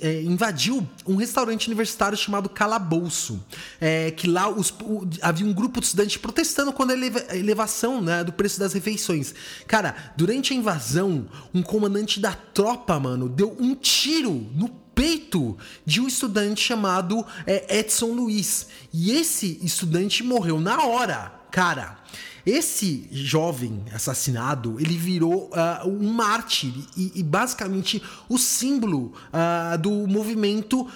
[0.00, 3.40] é, invadiu um restaurante universitário chamado Calabouço.
[3.80, 8.24] É, que lá os, o, havia um grupo de estudantes protestando contra a elevação né,
[8.24, 9.34] do preço das refeições.
[9.66, 16.00] Cara, durante a invasão, um comandante da tropa, mano, deu um tiro no peito de
[16.00, 18.68] um estudante chamado é, Edson Luiz.
[18.92, 21.98] E esse estudante morreu na hora, cara.
[22.44, 29.90] Esse jovem assassinado, ele virou uh, um mártir e, e, basicamente o símbolo uh, do
[30.08, 30.88] movimento uh,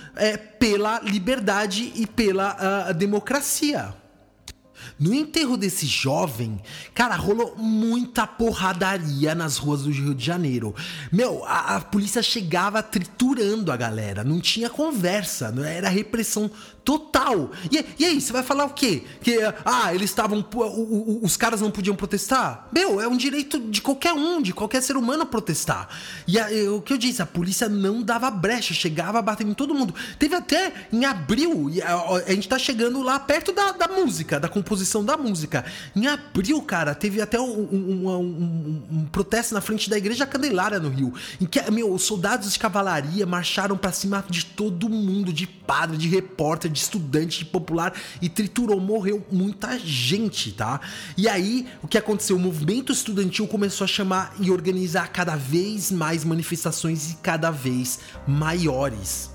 [0.58, 3.94] pela liberdade e pela democracia.
[4.98, 6.60] No enterro desse jovem,
[6.94, 10.74] cara, rolou muita porradaria nas ruas do Rio de Janeiro.
[11.10, 16.50] Meu, a, a polícia chegava triturando a galera, não tinha conversa, era repressão
[16.84, 17.50] total.
[17.70, 19.02] E, e aí, você vai falar o quê?
[19.22, 20.44] Que, ah, eles estavam.
[21.22, 22.68] Os caras não podiam protestar?
[22.72, 25.88] Meu, é um direito de qualquer um, de qualquer ser humano protestar.
[26.26, 29.74] E a, o que eu disse, a polícia não dava brecha, chegava batendo em todo
[29.74, 29.94] mundo.
[30.18, 31.70] Teve até em abril,
[32.26, 35.64] a, gente tá chegando lá perto da, da música, da composição da música.
[35.96, 40.78] Em abril, cara, teve até um, um, um, um protesto na frente da Igreja Candelária
[40.78, 45.32] no Rio, em que, meu, os soldados de cavalaria marcharam para cima de todo mundo,
[45.32, 50.80] de padre, de repórter, de estudante, de popular e triturou, morreu muita gente, tá?
[51.16, 52.36] E aí, o que aconteceu?
[52.36, 58.00] O movimento estudantil começou a chamar e organizar cada vez mais manifestações e cada vez
[58.26, 59.33] maiores.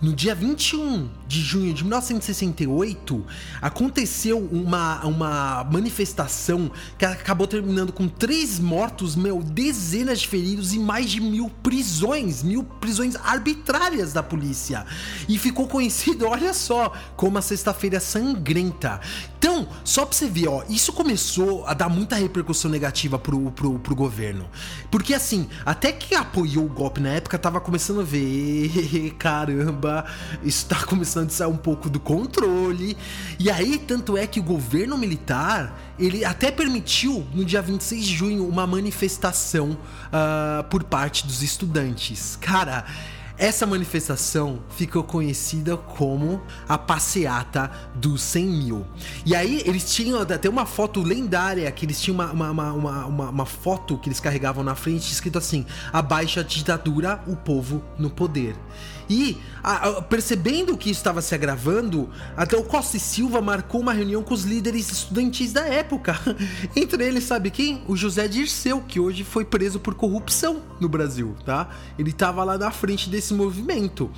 [0.00, 3.22] No dia 21 de junho de 1968,
[3.60, 10.78] aconteceu uma, uma manifestação que acabou terminando com três mortos, meu, dezenas de feridos e
[10.78, 14.86] mais de mil prisões, mil prisões arbitrárias da polícia.
[15.28, 19.02] E ficou conhecido, olha só, como a Sexta-feira Sangrenta.
[19.40, 23.78] Então, só pra você ver, ó, isso começou a dar muita repercussão negativa pro, pro,
[23.78, 24.46] pro governo.
[24.90, 30.04] Porque assim, até quem apoiou o golpe na época tava começando a ver, caramba,
[30.44, 32.98] isso tá começando a sair um pouco do controle.
[33.38, 38.14] E aí, tanto é que o governo militar, ele até permitiu, no dia 26 de
[38.14, 42.36] junho, uma manifestação uh, por parte dos estudantes.
[42.42, 42.84] Cara,
[43.40, 48.86] essa manifestação ficou conhecida como a passeata dos 100 mil.
[49.24, 53.30] E aí eles tinham até uma foto lendária, que eles tinham uma, uma, uma, uma,
[53.30, 58.10] uma foto que eles carregavam na frente, escrito assim: Abaixa a ditadura, o povo no
[58.10, 58.54] poder.
[59.10, 63.80] E a, a, percebendo que isso estava se agravando, até o Costa e Silva marcou
[63.80, 66.16] uma reunião com os líderes estudantis da época.
[66.76, 67.82] Entre eles, sabe quem?
[67.88, 71.68] O José Dirceu, que hoje foi preso por corrupção no Brasil, tá?
[71.98, 74.08] Ele estava lá na frente desse movimento.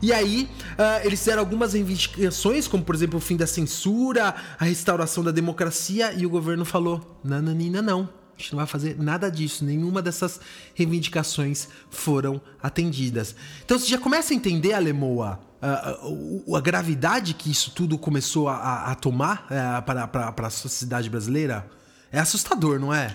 [0.00, 4.64] E aí, uh, eles fizeram algumas reivindicações, como por exemplo o fim da censura, a
[4.64, 8.08] restauração da democracia, e o governo falou: nananina, não.
[8.38, 10.40] A gente não vai fazer nada disso, nenhuma dessas
[10.72, 13.34] reivindicações foram atendidas.
[13.64, 18.48] Então você já começa a entender, Alemoa, a, a, a gravidade que isso tudo começou
[18.48, 19.48] a, a tomar
[19.84, 21.68] para, para, para a sociedade brasileira?
[22.12, 23.14] É assustador, não é?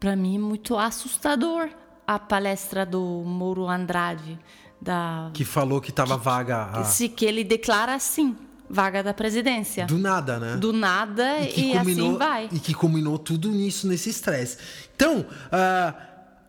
[0.00, 1.68] Para mim, muito assustador
[2.04, 4.40] a palestra do Moro Andrade.
[4.80, 5.30] Da...
[5.32, 6.64] Que falou que estava vaga.
[6.64, 6.82] A...
[6.82, 8.36] Se que ele declara assim
[8.72, 9.84] vaga da presidência.
[9.84, 10.56] Do nada, né?
[10.56, 12.48] Do nada e, e assim vai.
[12.50, 14.56] E que culminou tudo nisso, nesse estresse.
[14.96, 15.94] Então, uh,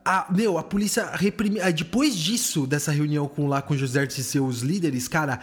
[0.05, 1.61] a, meu, a polícia reprimiu.
[1.61, 5.41] Uh, depois disso, dessa reunião com lá com José e seus líderes, cara.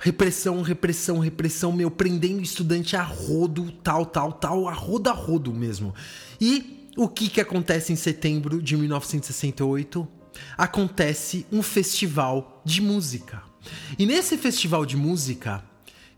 [0.00, 5.52] Repressão, repressão, repressão, meu, prendendo estudante a rodo, tal, tal, tal, a rodo a rodo
[5.52, 5.92] mesmo.
[6.40, 10.06] E o que que acontece em setembro de 1968?
[10.56, 13.42] Acontece um festival de música.
[13.98, 15.64] E nesse festival de música,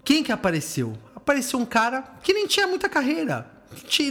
[0.05, 0.96] quem que apareceu?
[1.14, 3.51] Apareceu um cara que nem tinha muita carreira.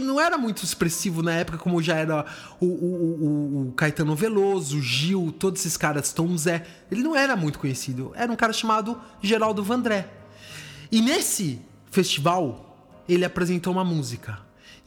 [0.02, 2.24] Não era muito expressivo na época, como já era
[2.58, 6.66] o, o, o, o Caetano Veloso, o Gil, todos esses caras, Tom Zé.
[6.90, 8.12] Ele não era muito conhecido.
[8.14, 10.08] Era um cara chamado Geraldo Vandré.
[10.90, 11.60] E nesse
[11.90, 14.38] festival, ele apresentou uma música.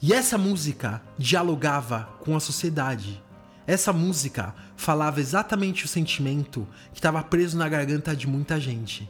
[0.02, 3.22] E essa música dialogava com a sociedade.
[3.66, 9.08] Essa música falava exatamente o sentimento que estava preso na garganta de muita gente.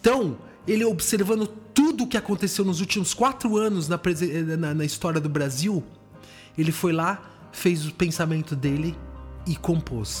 [0.00, 0.36] Então,
[0.66, 4.00] ele observando tudo o que aconteceu nos últimos quatro anos na,
[4.58, 5.82] na, na história do Brasil,
[6.56, 8.96] ele foi lá, fez o pensamento dele
[9.46, 10.20] e compôs.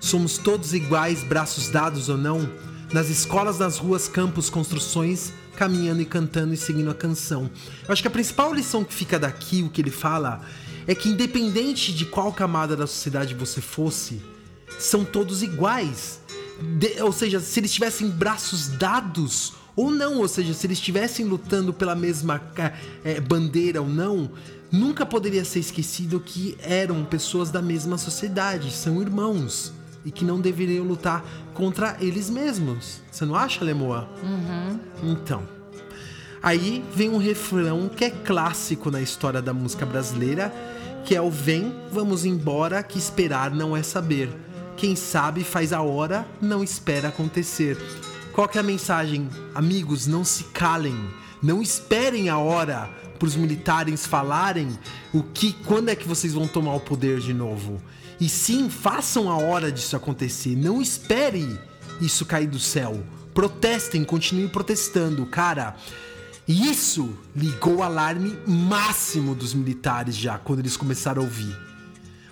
[0.00, 2.50] Somos todos iguais, braços dados ou não,
[2.92, 7.50] nas escolas, nas ruas, campos, construções, caminhando e cantando e seguindo a canção.
[7.86, 10.40] Eu acho que a principal lição que fica daqui, o que ele fala,
[10.86, 14.22] é que independente de qual camada da sociedade você fosse,
[14.78, 16.19] são todos iguais.
[16.60, 21.24] De- ou seja, se eles tivessem braços dados ou não, ou seja, se eles estivessem
[21.24, 22.40] lutando pela mesma
[23.04, 24.30] eh, bandeira ou não,
[24.70, 29.72] nunca poderia ser esquecido que eram pessoas da mesma sociedade, são irmãos
[30.04, 33.00] e que não deveriam lutar contra eles mesmos.
[33.10, 34.08] Você não acha, Lemoa?
[35.02, 35.42] Então.
[36.42, 40.52] Aí vem um refrão que é clássico na história da música brasileira,
[41.04, 44.30] que é o Vem, vamos embora, que esperar não é saber.
[44.80, 47.76] Quem sabe faz a hora, não espera acontecer.
[48.32, 49.28] Qual que é a mensagem?
[49.54, 50.98] Amigos, não se calem,
[51.42, 54.70] não esperem a hora para os militares falarem
[55.12, 57.78] o que, quando é que vocês vão tomar o poder de novo.
[58.18, 60.56] E sim, façam a hora disso acontecer.
[60.56, 61.60] Não espere
[62.00, 63.04] isso cair do céu.
[63.34, 65.76] Protestem, continuem protestando, cara.
[66.48, 71.54] E isso ligou o alarme máximo dos militares já quando eles começaram a ouvir.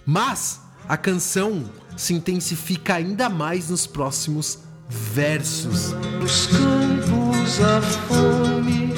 [0.06, 1.64] Mas a canção
[1.96, 5.92] se intensifica ainda mais nos próximos versos.
[6.18, 8.94] Nos campos a fome,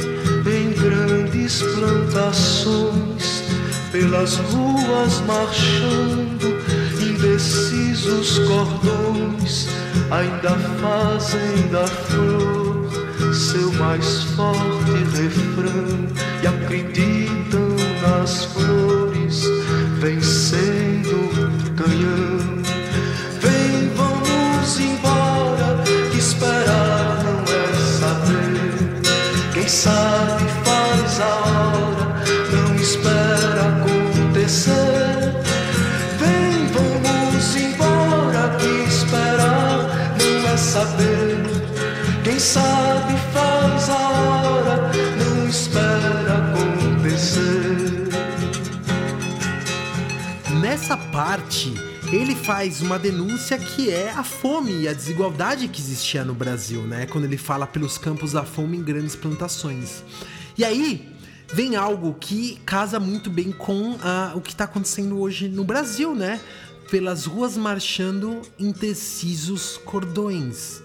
[0.47, 3.43] em grandes plantações,
[3.91, 6.57] pelas ruas marchando,
[7.03, 9.67] indecisos cordões,
[10.13, 12.71] ainda fazem da flor
[13.33, 16.07] seu mais forte refrão
[16.43, 17.69] e acreditam
[18.03, 19.45] nas flores,
[19.99, 20.90] vencendo
[21.81, 22.39] canhão.
[23.41, 28.71] Vem, vamos embora, que esperar não é saber.
[29.55, 32.07] Quem sabe faz a hora,
[32.53, 35.17] não espera acontecer.
[36.19, 41.39] Vem, vamos embora, que esperar não é saber.
[42.25, 47.81] Quem sabe faz a hora, não espera acontecer.
[50.61, 51.40] Nessa parte,
[52.13, 56.83] ele faz uma denúncia que é a fome e a desigualdade que existia no Brasil,
[56.83, 57.07] né?
[57.07, 60.03] Quando ele fala pelos campos da fome em grandes plantações.
[60.59, 61.09] E aí
[61.55, 66.13] vem algo que casa muito bem com ah, o que está acontecendo hoje no Brasil,
[66.13, 66.41] né?
[66.91, 70.83] Pelas ruas marchando indecisos cordões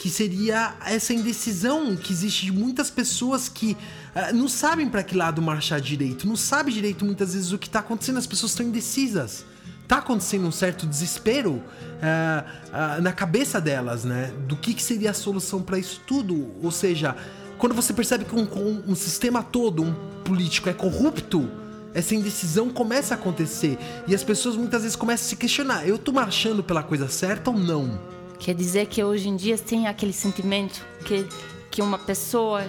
[0.00, 3.76] que seria essa indecisão que existe de muitas pessoas que
[4.14, 7.70] ah, não sabem para que lado marchar direito, não sabem direito muitas vezes o que
[7.70, 9.44] tá acontecendo, as pessoas estão indecisas.
[9.90, 11.60] Tá acontecendo um certo desespero
[12.00, 14.32] ah, ah, na cabeça delas, né?
[14.46, 16.46] Do que, que seria a solução para isso tudo.
[16.62, 17.16] Ou seja,
[17.58, 21.50] quando você percebe que um, um- um sistema todo, um político é corrupto,
[21.92, 23.76] essa indecisão começa a acontecer.
[24.06, 27.50] E as pessoas muitas vezes começam a se questionar: eu tô marchando pela coisa certa
[27.50, 28.00] ou não?
[28.38, 31.26] Quer dizer que hoje em dia tem aquele sentimento que,
[31.68, 32.62] que uma pessoa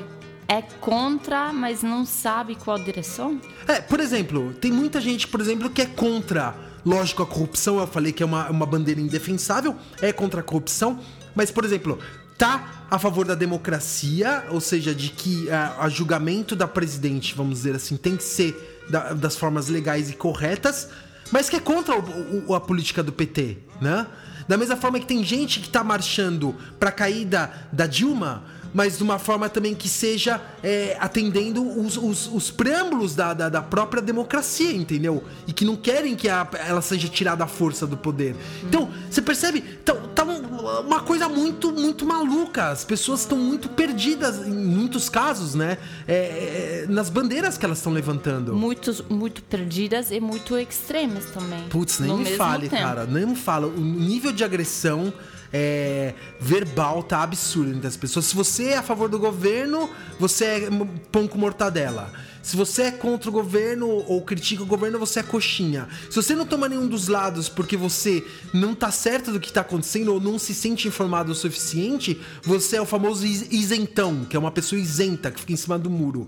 [0.48, 3.40] é contra, mas não sabe qual direção?
[3.68, 6.56] É, por exemplo, tem muita gente, por exemplo, que é contra,
[6.86, 7.80] lógico, a corrupção.
[7.80, 11.00] Eu falei que é uma, uma bandeira indefensável, é contra a corrupção.
[11.36, 11.98] Mas, por exemplo,
[12.38, 17.56] tá a favor da democracia, ou seja, de que ah, a julgamento da presidente, vamos
[17.60, 20.90] dizer assim, tem que ser da- das formas legais e corretas,
[21.32, 24.06] mas que é contra o- o- a política do PT, né?
[24.48, 28.44] Da mesma forma que tem gente que tá marchando pra caída da Dilma,
[28.74, 33.50] mas de uma forma também que seja é, atendendo os, os, os preâmbulos da, da,
[33.50, 35.24] da própria democracia, entendeu?
[35.48, 38.36] E que não querem que a- ela seja tirada à força do poder.
[38.64, 39.62] Então, você percebe?
[39.62, 42.70] Tá, tá um- uma coisa muito, muito maluca.
[42.70, 45.78] As pessoas estão muito perdidas, em muitos casos, né?
[46.08, 48.56] É, é, nas bandeiras que elas estão levantando.
[48.56, 51.68] Muitos, muito perdidas e muito extremas também.
[51.70, 52.82] Putz, nem no me fale, tempo.
[52.82, 53.06] cara.
[53.06, 53.68] Nem me fala.
[53.68, 55.14] O nível de agressão
[55.54, 58.26] é, verbal tá absurdo entre as pessoas.
[58.26, 59.90] Se você é a favor do governo,
[60.20, 60.70] você é
[61.12, 62.12] pão com mortadela.
[62.42, 65.88] Se você é contra o governo ou critica o governo, você é coxinha.
[66.10, 69.62] Se você não toma nenhum dos lados porque você não tá certo do que tá
[69.62, 74.36] acontecendo ou não se sente informado o suficiente, você é o famoso is- isentão, que
[74.36, 76.28] é uma pessoa isenta que fica em cima do muro.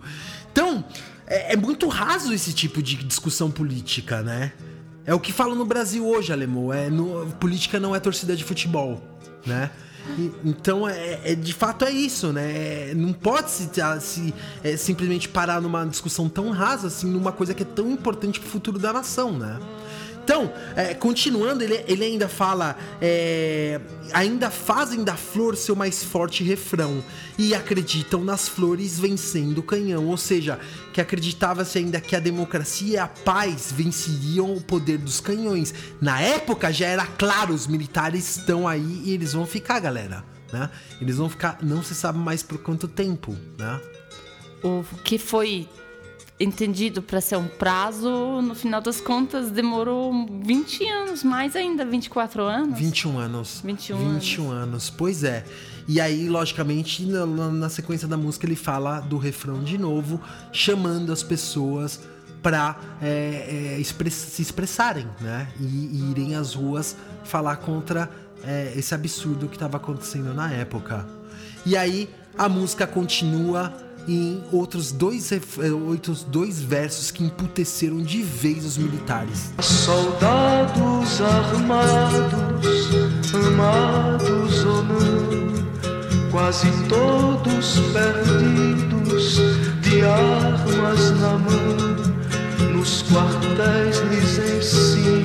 [0.52, 0.86] Então,
[1.26, 4.54] é, é muito raso esse tipo de discussão política, né?
[5.06, 6.72] É o que falam no Brasil hoje, Alemão.
[6.72, 9.02] É, no- política não é torcida de futebol,
[9.46, 9.70] né?
[10.18, 12.90] E- então, é, é- de fato, é isso, né?
[12.92, 13.70] É, não pode se,
[14.02, 14.34] se,
[14.64, 18.50] é, simplesmente parar numa discussão tão rasa, assim, numa coisa que é tão importante pro
[18.50, 19.60] futuro da nação, né?
[20.24, 23.80] Então, é, continuando, ele, ele ainda fala: é,
[24.14, 27.04] ainda fazem da flor seu mais forte refrão
[27.38, 30.08] e acreditam nas flores vencendo o canhão.
[30.08, 30.58] Ou seja,
[30.94, 35.74] que acreditava-se ainda que a democracia e a paz venceriam o poder dos canhões.
[36.00, 40.24] Na época já era claro: os militares estão aí e eles vão ficar, galera.
[40.54, 40.70] Né?
[41.02, 43.82] Eles vão ficar, não se sabe mais por quanto tempo, né?
[44.64, 45.68] O que foi
[46.40, 50.12] entendido para ser um prazo, no final das contas demorou
[50.42, 52.78] 20 anos, mais ainda, 24 anos.
[52.78, 53.62] 21 anos.
[53.64, 54.90] 21 21 anos.
[54.90, 55.46] Pois é.
[55.88, 60.20] E aí, logicamente, na, na sequência da música, ele fala do refrão de novo,
[60.52, 62.00] chamando as pessoas
[62.42, 65.48] para é, é, express, se expressarem, né?
[65.60, 68.10] E, e, irem às ruas falar contra
[68.44, 71.08] é, esse absurdo que estava acontecendo na época.
[71.66, 73.74] E aí a música continua
[74.08, 75.40] em outros dois, eh,
[75.72, 79.52] outros dois versos que emputeceram de vez os militares.
[79.60, 82.90] Soldados armados,
[83.34, 89.38] amados ou não, quase todos perdidos,
[89.82, 95.23] de armas na mão, nos quartéis lhes ensino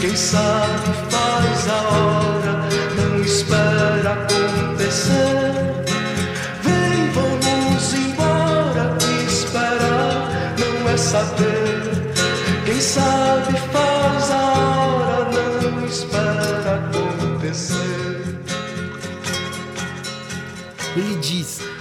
[0.00, 0.79] Quem sabe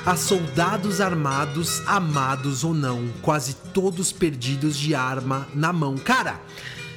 [0.10, 6.00] a soldados armados, amados ou não, quase todos perdidos de arma na mão.
[6.00, 6.42] Cara,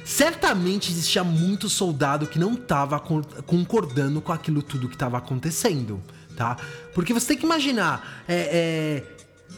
[0.03, 2.99] certamente existia muito soldado que não estava
[3.45, 6.01] concordando com aquilo tudo que estava acontecendo,
[6.35, 6.57] tá?
[6.95, 9.13] Porque você tem que imaginar, é, é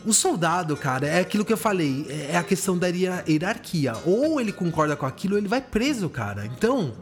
[0.05, 3.93] o soldado, cara, é aquilo que eu falei, é a questão da hierarquia.
[4.05, 6.45] Ou ele concorda com aquilo, ou ele vai preso, cara.
[6.45, 6.93] Então,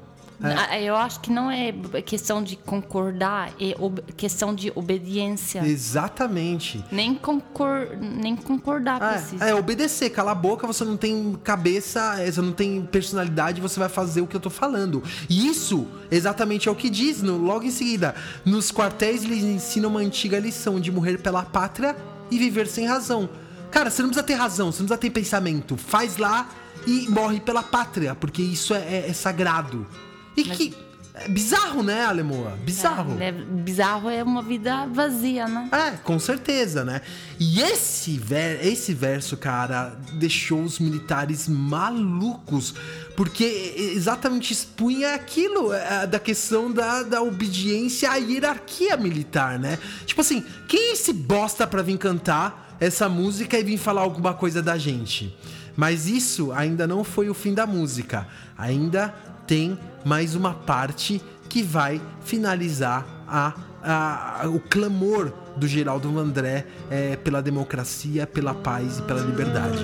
[0.41, 0.84] é.
[0.84, 1.71] Eu acho que não é
[2.05, 3.73] questão de concordar, é
[4.15, 5.65] questão de obediência.
[5.65, 6.84] Exatamente.
[6.91, 9.45] Nem, concor nem concordar é, precisa.
[9.45, 10.09] É, obedecer.
[10.09, 14.21] Cala a boca, você não tem cabeça, é, você não tem personalidade, você vai fazer
[14.21, 15.03] o que eu tô falando.
[15.29, 18.15] E isso exatamente é o que diz no, logo em seguida.
[18.45, 21.95] Nos quartéis eles ensinam uma antiga lição de morrer pela pátria
[22.29, 23.29] e viver sem razão.
[23.71, 25.75] Cara, você não precisa ter razão, você não precisa ter pensamento.
[25.77, 26.47] Faz lá
[26.86, 29.88] e morre pela pátria, porque isso é, é, é sagrado.
[30.36, 30.57] E Mas...
[30.57, 30.73] que.
[31.15, 32.57] É bizarro, né, Alemoa?
[32.65, 33.21] Bizarro.
[33.21, 35.69] É, é, bizarro é uma vida vazia, né?
[35.71, 37.01] É, com certeza, né?
[37.39, 42.73] E esse, ver, esse verso, cara, deixou os militares malucos.
[43.15, 49.77] Porque exatamente expunha aquilo é, da questão da, da obediência à hierarquia militar, né?
[50.07, 54.34] Tipo assim, quem é esse bosta pra vir cantar essa música e vir falar alguma
[54.34, 55.38] coisa da gente?
[55.75, 58.27] Mas isso ainda não foi o fim da música.
[58.57, 59.13] Ainda
[59.48, 67.16] tem mais uma parte que vai finalizar a, a, o clamor do Geraldo André é,
[67.16, 69.84] pela democracia, pela paz e pela liberdade.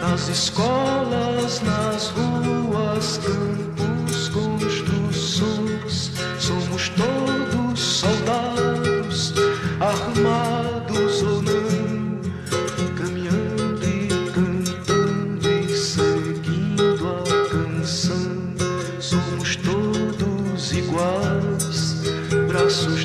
[0.00, 9.34] Nas escolas, nas ruas, campos, construções, somos todos soldados
[9.80, 10.51] armados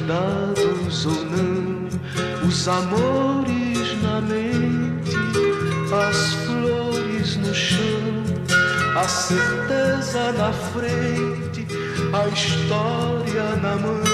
[0.07, 5.15] dados ou não, os amores na mente,
[5.93, 8.23] as flores no chão,
[8.95, 11.67] a certeza na frente,
[12.13, 14.06] a história na mão,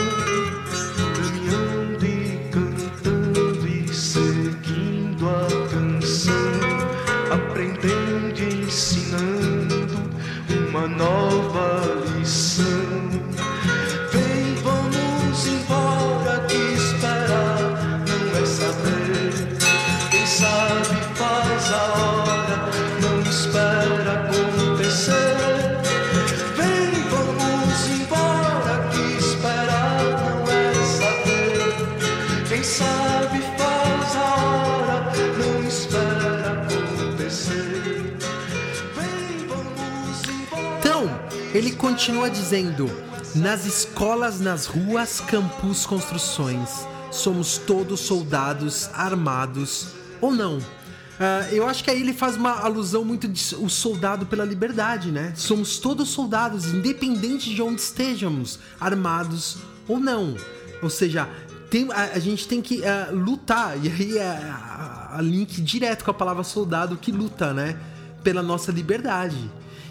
[41.93, 42.89] continua dizendo:
[43.35, 49.89] nas escolas, nas ruas, campus, construções, somos todos soldados armados
[50.19, 50.57] ou não.
[50.57, 55.11] Uh, eu acho que aí ele faz uma alusão muito de o soldado pela liberdade,
[55.11, 55.33] né?
[55.35, 60.35] Somos todos soldados, independente de onde estejamos, armados ou não.
[60.81, 61.29] Ou seja,
[61.69, 66.03] tem, a, a gente tem que uh, lutar, e aí é a, a link direto
[66.03, 67.77] com a palavra soldado que luta, né?
[68.23, 69.37] Pela nossa liberdade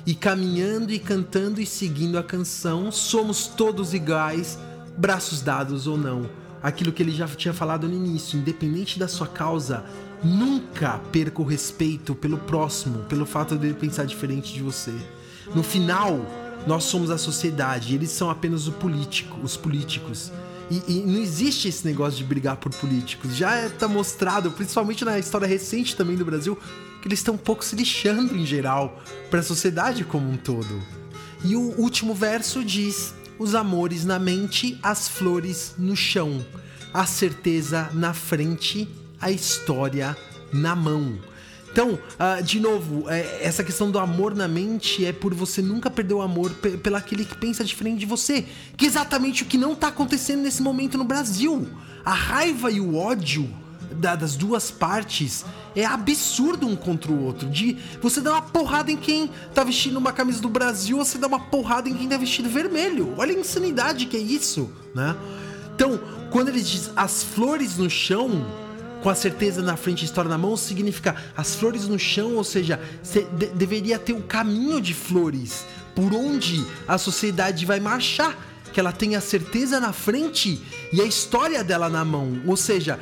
[0.07, 4.59] e caminhando e cantando e seguindo a canção, somos todos iguais,
[4.97, 6.29] braços dados ou não.
[6.63, 9.85] Aquilo que ele já tinha falado no início, independente da sua causa,
[10.23, 14.95] Nunca perca o respeito pelo próximo, pelo fato dele pensar diferente de você.
[15.53, 16.25] No final,
[16.65, 20.31] nós somos a sociedade, eles são apenas o político, os políticos.
[20.71, 23.35] E, e não existe esse negócio de brigar por políticos.
[23.35, 26.57] Já está mostrado, principalmente na história recente também do Brasil,
[27.03, 30.81] que eles estão um pouco se lixando em geral para a sociedade como um todo.
[31.45, 36.45] E o último verso diz: os amores na mente, as flores no chão,
[36.95, 38.89] a certeza na frente,
[39.21, 40.17] a história
[40.53, 41.19] na mão.
[41.73, 45.91] Então, uh, de novo, é, essa questão do amor na mente é por você nunca
[45.91, 48.45] perder o amor pelo aquele que pensa diferente de você.
[48.77, 51.67] Que é exatamente o que não tá acontecendo nesse momento no Brasil.
[52.05, 53.49] A raiva e o ódio
[53.95, 57.49] da, das duas partes é absurdo um contra o outro.
[57.49, 61.19] De você dar uma porrada em quem tá vestindo uma camisa do Brasil, ou você
[61.19, 63.15] dá uma porrada em quem tá vestido vermelho.
[63.17, 65.17] Olha a insanidade que é isso, né?
[65.75, 65.99] Então,
[66.31, 68.47] quando ele diz as flores no chão,
[69.03, 72.45] com a certeza na frente e história na mão, significa as flores no chão, ou
[72.45, 75.65] seja, de deveria ter um caminho de flores
[75.95, 78.37] por onde a sociedade vai marchar.
[78.73, 80.59] Que ela tenha a certeza na frente
[80.91, 82.41] e a história dela na mão.
[82.47, 82.99] Ou seja,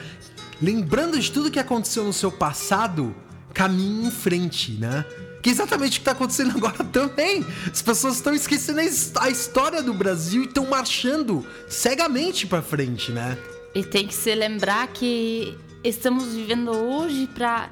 [0.61, 3.15] lembrando de tudo que aconteceu no seu passado,
[3.53, 5.05] caminhe em frente, né?
[5.43, 7.45] Que é exatamente o que está acontecendo agora também.
[7.71, 8.81] As pessoas estão esquecendo
[9.21, 13.39] a história do Brasil e estão marchando cegamente para frente, né?
[13.75, 17.71] E tem que se lembrar que estamos vivendo hoje para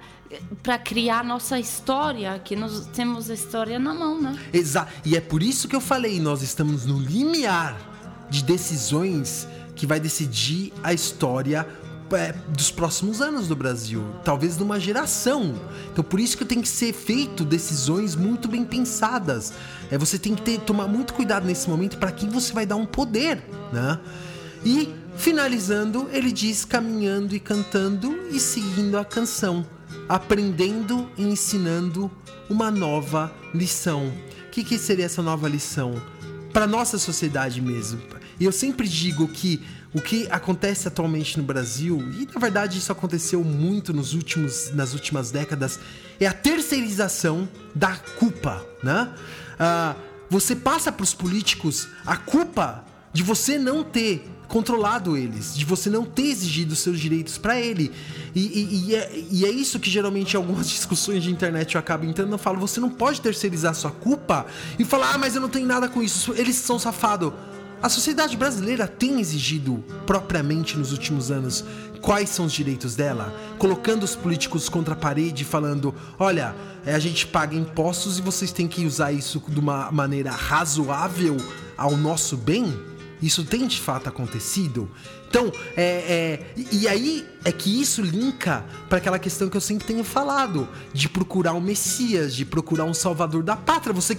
[0.62, 4.38] para criar nossa história, que nós temos a história na mão, né?
[4.52, 4.92] Exato.
[5.02, 7.78] E é por isso que eu falei, nós estamos no limiar
[8.28, 11.66] de decisões que vai decidir a história
[12.12, 15.54] é, dos próximos anos do Brasil, talvez de uma geração.
[15.92, 19.52] Então por isso que tem que ser feito decisões muito bem pensadas.
[19.90, 22.76] É, você tem que ter, tomar muito cuidado nesse momento para quem você vai dar
[22.76, 23.42] um poder,
[23.72, 23.98] né?
[24.64, 29.66] E Finalizando, ele diz caminhando e cantando e seguindo a canção,
[30.08, 32.08] aprendendo e ensinando
[32.48, 34.12] uma nova lição.
[34.46, 36.00] O que, que seria essa nova lição?
[36.52, 38.00] Para nossa sociedade mesmo.
[38.38, 39.60] E eu sempre digo que
[39.94, 44.92] o que acontece atualmente no Brasil, e na verdade isso aconteceu muito nos últimos, nas
[44.92, 45.80] últimas décadas,
[46.20, 49.12] é a terceirização da culpa, né?
[49.54, 55.64] Uh, você passa para os políticos a culpa de você não ter controlado eles, de
[55.64, 57.92] você não ter exigido seus direitos para ele.
[58.34, 62.04] E, e, e, é, e, é, isso que geralmente algumas discussões de internet eu acabo
[62.04, 62.32] entrando.
[62.32, 64.46] Eu falo, você não pode terceirizar sua culpa
[64.78, 67.32] e falar, ah, mas eu não tenho nada com isso, eles são safado.
[67.80, 71.64] A sociedade brasileira tem exigido propriamente nos últimos anos
[72.00, 76.54] quais são os direitos dela, colocando os políticos contra a parede, falando: olha,
[76.84, 81.36] é, a gente paga impostos e vocês têm que usar isso de uma maneira razoável
[81.76, 82.76] ao nosso bem.
[83.20, 84.88] Isso tem de fato acontecido?
[85.28, 89.86] Então, é, é, e aí é que isso linka para aquela questão que eu sempre
[89.86, 93.92] tenho falado, de procurar um Messias, de procurar um Salvador da pátria.
[93.92, 94.18] Você,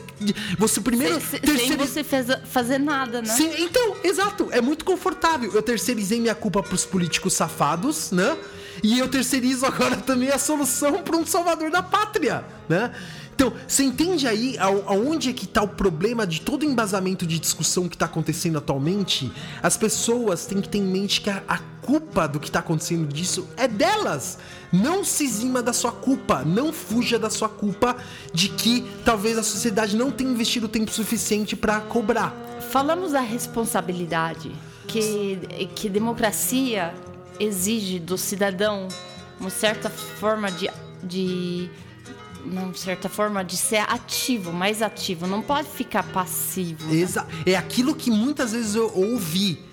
[0.58, 1.20] você primeiro.
[1.20, 3.28] Sem, sem você fez, fazer nada, né?
[3.28, 4.50] Sim, então, exato.
[4.52, 5.52] É muito confortável.
[5.54, 8.38] Eu terceirizei minha culpa para os políticos safados, né?
[8.84, 12.91] E eu terceirizo agora também a solução para um Salvador da pátria, né?
[13.39, 17.39] Então, você entende aí aonde é que está o problema de todo o embasamento de
[17.39, 19.31] discussão que está acontecendo atualmente?
[19.63, 23.07] As pessoas têm que ter em mente que a, a culpa do que está acontecendo
[23.07, 24.39] disso é delas.
[24.73, 27.95] Não se exima da sua culpa, não fuja da sua culpa
[28.33, 32.35] de que talvez a sociedade não tenha investido tempo suficiente para cobrar.
[32.69, 34.51] Falamos da responsabilidade
[34.85, 35.39] que
[35.75, 36.93] que democracia
[37.39, 38.89] exige do cidadão
[39.39, 40.69] uma certa forma de,
[41.01, 41.69] de
[42.45, 45.27] uma certa forma, de ser ativo, mais ativo.
[45.27, 46.93] Não pode ficar passivo.
[46.93, 49.63] Exa É aquilo que muitas vezes eu ouvi.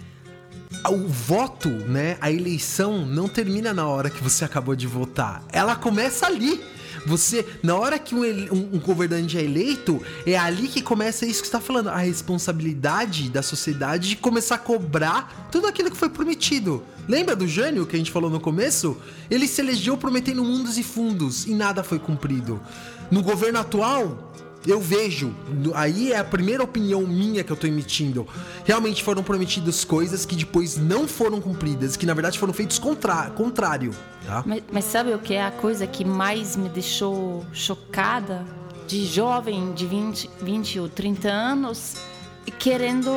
[0.89, 2.17] O voto, né?
[2.21, 5.43] A eleição não termina na hora que você acabou de votar.
[5.53, 6.63] Ela começa ali.
[7.07, 11.41] Você, na hora que um, um, um, governante é eleito, é ali que começa isso
[11.41, 16.09] que está falando, a responsabilidade da sociedade de começar a cobrar tudo aquilo que foi
[16.09, 16.83] prometido.
[17.09, 18.97] Lembra do Jânio que a gente falou no começo?
[19.31, 22.61] Ele se elegeu prometendo mundos e fundos e nada foi cumprido.
[23.09, 24.26] No governo atual,
[24.67, 25.35] eu vejo,
[25.75, 28.27] aí é a primeira opinião minha que eu tô emitindo.
[28.65, 33.31] Realmente foram prometidas coisas que depois não foram cumpridas, que na verdade foram feitos contra,
[33.31, 33.95] contrário.
[34.25, 34.43] Tá?
[34.45, 38.45] Mas, mas sabe o que é a coisa que mais me deixou chocada?
[38.87, 41.97] De jovem de 20, 20 ou 30 anos
[42.53, 43.11] querendo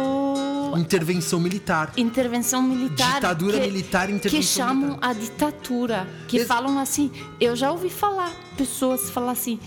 [0.77, 1.93] intervenção militar.
[1.97, 3.15] Intervenção militar.
[3.15, 5.09] Ditadura que, militar, intervenção Que chamam militar.
[5.09, 9.59] a ditadura, que Ex falam assim, eu já ouvi falar pessoas falar assim: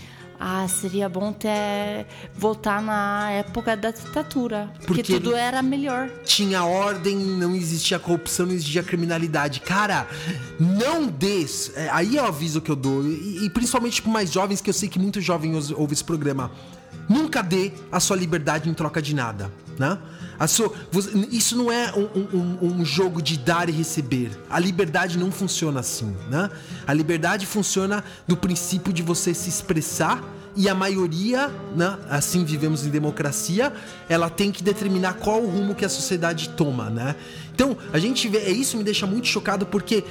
[0.45, 6.09] ah, seria bom ter voltar na época da ditadura, porque, Porque tudo era melhor.
[6.25, 9.61] tinha ordem, não existia corrupção, não existia criminalidade.
[9.61, 10.05] Cara,
[10.59, 11.45] não dê.
[11.75, 13.05] é, aí é o aviso que eu dou.
[13.05, 16.51] E, e principalmente para mais jovens, que eu sei que muitos jovens ouvem esse programa.
[17.09, 19.97] Nunca dê a sua liberdade em troca de nada, né?
[20.47, 20.73] Sua,
[21.31, 24.29] isso não é um, um- um- um jogo de dar e receber.
[24.49, 26.49] A liberdade não funciona assim, né?
[26.85, 30.21] A liberdade funciona do princípio de você se expressar
[30.55, 33.73] e a maioria, né, assim vivemos em democracia,
[34.09, 37.15] ela tem que determinar qual o rumo que a sociedade toma, né?
[37.53, 40.03] Então, a gente vê, é isso me deixa muito chocado porque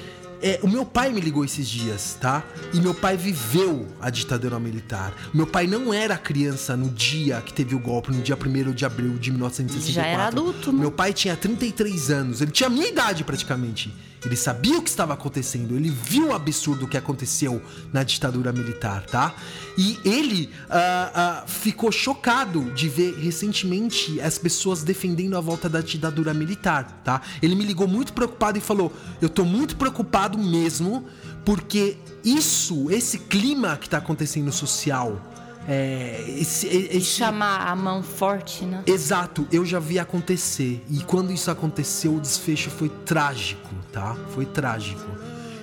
[0.43, 2.43] é, o meu pai me ligou esses dias, tá?
[2.75, 5.15] E meu pai viveu a ditadura militar.
[5.33, 8.85] Meu pai não era criança no dia que teve o golpe, no dia 1 de
[8.85, 9.93] abril de 1964.
[9.93, 10.81] Já era adulto, né?
[10.81, 13.95] Meu pai tinha 33 anos, ele tinha a minha idade praticamente.
[14.25, 17.61] Ele sabia o que estava acontecendo, ele viu o absurdo que aconteceu
[17.93, 19.35] na ditadura militar, tá?
[19.77, 25.81] E ele ah, ah, ficou chocado de ver recentemente as pessoas defendendo a volta da
[25.81, 27.21] ditadura militar, tá?
[27.43, 31.05] Ele me ligou muito preocupado e falou: Eu tô muito preocupado mesmo,
[31.45, 35.32] porque isso, esse clima que tá acontecendo social,
[35.69, 38.83] é, esse, esse, Chamar a mão forte, né?
[38.87, 40.85] Exato, eu já vi acontecer.
[40.91, 44.17] E quando isso aconteceu, o desfecho foi trágico, tá?
[44.35, 45.07] Foi trágico.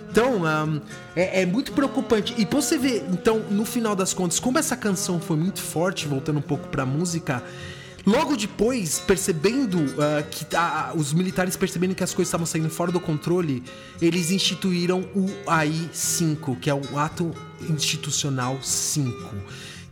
[0.10, 0.80] Então, ahn,
[1.16, 2.34] é, é muito preocupante.
[2.38, 6.08] E pra você ver, então, no final das contas, como essa canção foi muito forte,
[6.08, 7.44] voltando um pouco pra música,
[8.06, 12.92] logo depois, percebendo ah, que ah, os militares percebendo que as coisas estavam saindo fora
[12.92, 13.64] do controle,
[14.02, 17.32] eles instituíram o AI-5, que é o Ato
[17.70, 19.36] Institucional 5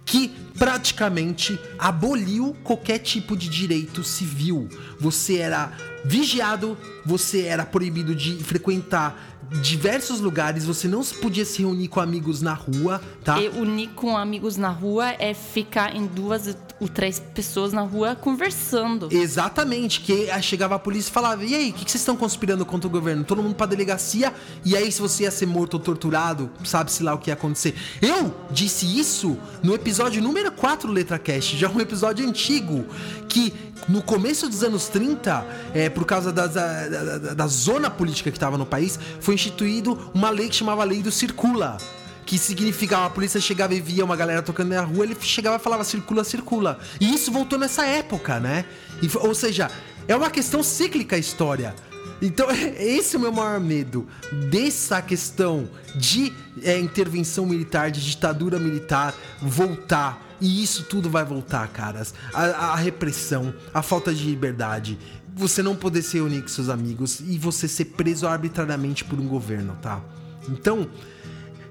[0.08, 4.68] que praticamente aboliu qualquer tipo de direito civil.
[5.00, 11.88] Você era vigiado, você era proibido de frequentar diversos lugares, você não podia se reunir
[11.88, 13.40] com amigos na rua, tá?
[13.40, 18.16] E unir com amigos na rua é ficar em duas ou três pessoas na rua
[18.16, 19.08] conversando.
[19.12, 22.16] Exatamente, que aí chegava a polícia e falava: E aí, o que, que vocês estão
[22.16, 23.24] conspirando contra o governo?
[23.24, 24.34] Todo mundo pra delegacia,
[24.66, 27.76] e aí, se você ia ser morto ou torturado, sabe-se lá o que ia acontecer.
[28.02, 32.86] Eu disse isso no episódio número 4 do Letra Cast, já um episódio antigo,
[33.28, 33.54] que
[33.88, 38.38] no começo dos anos 30, é, por causa da, da, da- da zona política que
[38.38, 41.78] estava no país, foi instituído uma lei que chamava Lei do Circula
[42.26, 45.60] que significava a polícia chegava e via uma galera tocando na rua, ele chegava e
[45.60, 46.78] falava circula, circula.
[47.00, 48.66] E isso voltou nessa época, né?
[49.02, 49.72] E ou seja,
[50.10, 51.74] é uma questão cíclica a história.
[52.22, 52.48] Então,
[52.78, 54.06] esse é o meu maior medo.
[54.52, 60.22] Dessa questão de é, intervenção militar, de ditadura militar, voltar.
[60.40, 62.14] E isso tudo vai voltar, caras.
[62.34, 64.98] A, a repressão, a falta de liberdade,
[65.36, 69.28] você não poder se reunir com seus amigos e você ser preso arbitrariamente por um
[69.28, 70.02] governo, tá?
[70.50, 70.88] Então,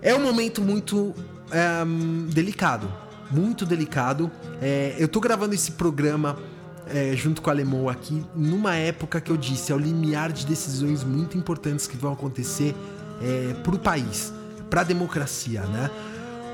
[0.03, 1.14] é um momento muito
[1.51, 1.85] é,
[2.33, 2.93] delicado.
[3.31, 4.31] Muito delicado.
[4.61, 6.39] É, eu tô gravando esse programa
[6.89, 10.47] é, junto com a Alemão aqui, numa época que eu disse, é o limiar de
[10.47, 12.75] decisões muito importantes que vão acontecer
[13.21, 14.33] é, pro país,
[14.71, 15.91] pra democracia, né?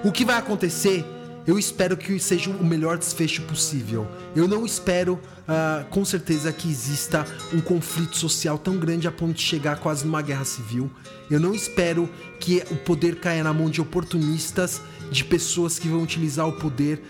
[0.05, 1.05] O que vai acontecer,
[1.47, 4.07] eu espero que seja o melhor desfecho possível.
[4.34, 9.34] Eu não espero, ah, com certeza, que exista um conflito social tão grande a ponto
[9.34, 10.90] de chegar quase numa guerra civil.
[11.30, 14.80] Eu não espero que o poder caia na mão de oportunistas,
[15.11, 17.03] de pessoas que vão utilizar o poder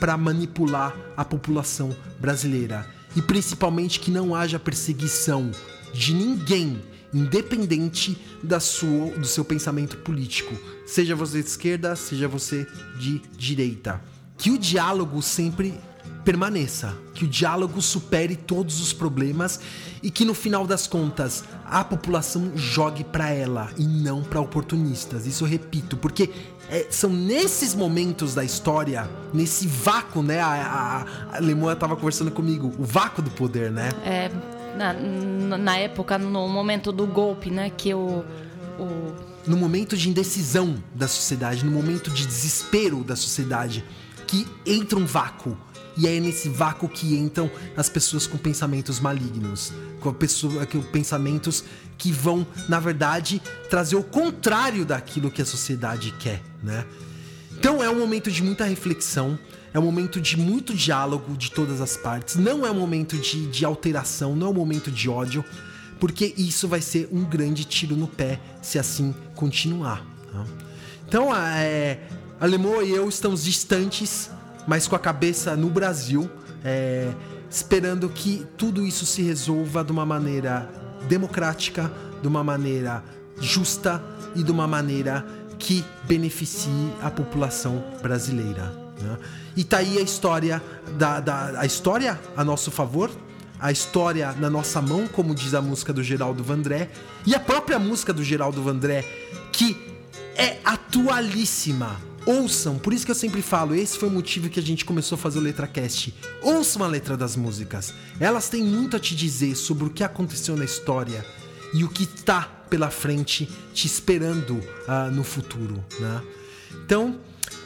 [0.00, 2.86] para manipular a população brasileira.
[3.16, 5.50] E principalmente que não haja perseguição
[5.92, 6.82] de ninguém
[7.14, 10.54] independente da sua, do seu pensamento político,
[10.84, 12.66] seja você de esquerda, seja você
[12.98, 14.02] de direita.
[14.36, 15.74] Que o diálogo sempre
[16.24, 19.60] permaneça, que o diálogo supere todos os problemas
[20.02, 25.26] e que no final das contas a população jogue para ela e não para oportunistas.
[25.26, 26.30] Isso eu repito, porque
[26.68, 30.40] é, são nesses momentos da história, nesse vácuo, né?
[30.40, 33.90] A, a, a Lemoa tava conversando comigo, o vácuo do poder, né?
[34.02, 34.30] É,
[34.76, 37.70] na, na- época, no momento do golpe, né?
[37.70, 38.24] Que o,
[38.78, 39.14] o
[39.46, 43.84] no momento de indecisão da sociedade, no momento de desespero da sociedade,
[44.26, 45.56] que entra um vácuo.
[45.96, 51.62] E é nesse vácuo que entram as pessoas com pensamentos malignos, com pessoa, com pensamentos
[51.96, 56.84] que vão, na verdade, trazer o contrário daquilo que a sociedade quer, né?
[57.56, 59.38] Então é um momento de muita reflexão,
[59.74, 63.48] é um momento de muito diálogo de todas as partes, não é um momento de,
[63.48, 65.44] de alteração, não é um momento de ódio,
[65.98, 70.06] porque isso vai ser um grande tiro no pé se assim continuar.
[70.32, 70.44] tá?
[71.08, 71.98] Então, é,
[72.40, 74.30] a Lemoa e eu estamos distantes,
[74.64, 76.30] mas com a cabeça no Brasil,
[76.64, 77.12] é,
[77.50, 80.70] esperando que tudo isso se resolva de uma maneira
[81.08, 83.02] democrática, de uma maneira
[83.40, 84.02] justa
[84.36, 85.26] e de uma maneira
[85.58, 88.72] que beneficie a população brasileira.
[89.00, 89.18] Né?
[89.56, 90.62] E tá aí a história
[90.98, 93.10] da, da a história a nosso favor,
[93.58, 96.90] a história na nossa mão, como diz a música do Geraldo Vandré,
[97.24, 99.04] e a própria música do Geraldo Vandré,
[99.52, 99.76] que
[100.36, 101.96] é atualíssima.
[102.26, 105.16] Ouçam, por isso que eu sempre falo, esse foi o motivo que a gente começou
[105.16, 106.14] a fazer o LetraCast.
[106.42, 107.92] Ouçam a letra das músicas.
[108.18, 111.24] Elas têm muito a te dizer sobre o que aconteceu na história
[111.74, 116.22] e o que está pela frente te esperando uh, no futuro, né?
[116.84, 117.20] Então,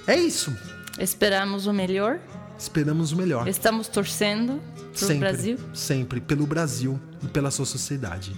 [0.07, 0.53] é isso.
[0.99, 2.19] Esperamos o melhor.
[2.59, 3.47] Esperamos o melhor.
[3.47, 4.61] Estamos torcendo
[4.93, 5.59] sempre, Brasil.
[5.73, 8.35] Sempre, pelo Brasil e pela sua sociedade.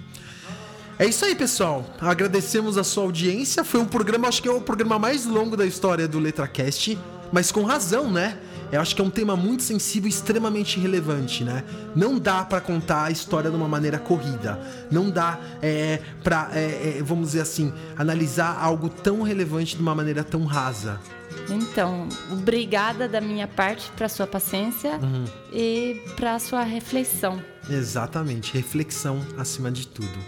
[0.98, 1.86] É isso aí, pessoal.
[1.98, 3.64] Agradecemos a sua audiência.
[3.64, 6.98] Foi um programa, acho que é o programa mais longo da história do LetraCast,
[7.32, 8.38] mas com razão, né?
[8.70, 11.64] Eu acho que é um tema muito sensível e extremamente relevante, né?
[11.96, 14.60] Não dá para contar a história de uma maneira corrida.
[14.90, 19.94] Não dá é, para, é, é, vamos dizer assim, analisar algo tão relevante de uma
[19.94, 21.00] maneira tão rasa.
[21.48, 25.24] Então, obrigada da minha parte para sua paciência Uhum.
[25.52, 27.42] e para sua reflexão.
[27.68, 30.18] Exatamente, reflexão acima de tudo.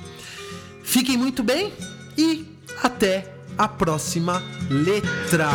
[0.83, 1.73] Fiquem muito bem
[2.19, 2.47] e
[2.83, 5.49] até a próxima letra.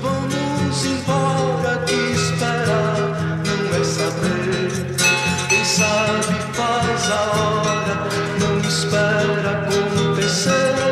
[0.00, 2.96] Vamos embora que esperar
[3.44, 4.96] não é saber.
[5.48, 8.08] Quem sabe faz a hora,
[8.40, 10.91] não espera acontecer.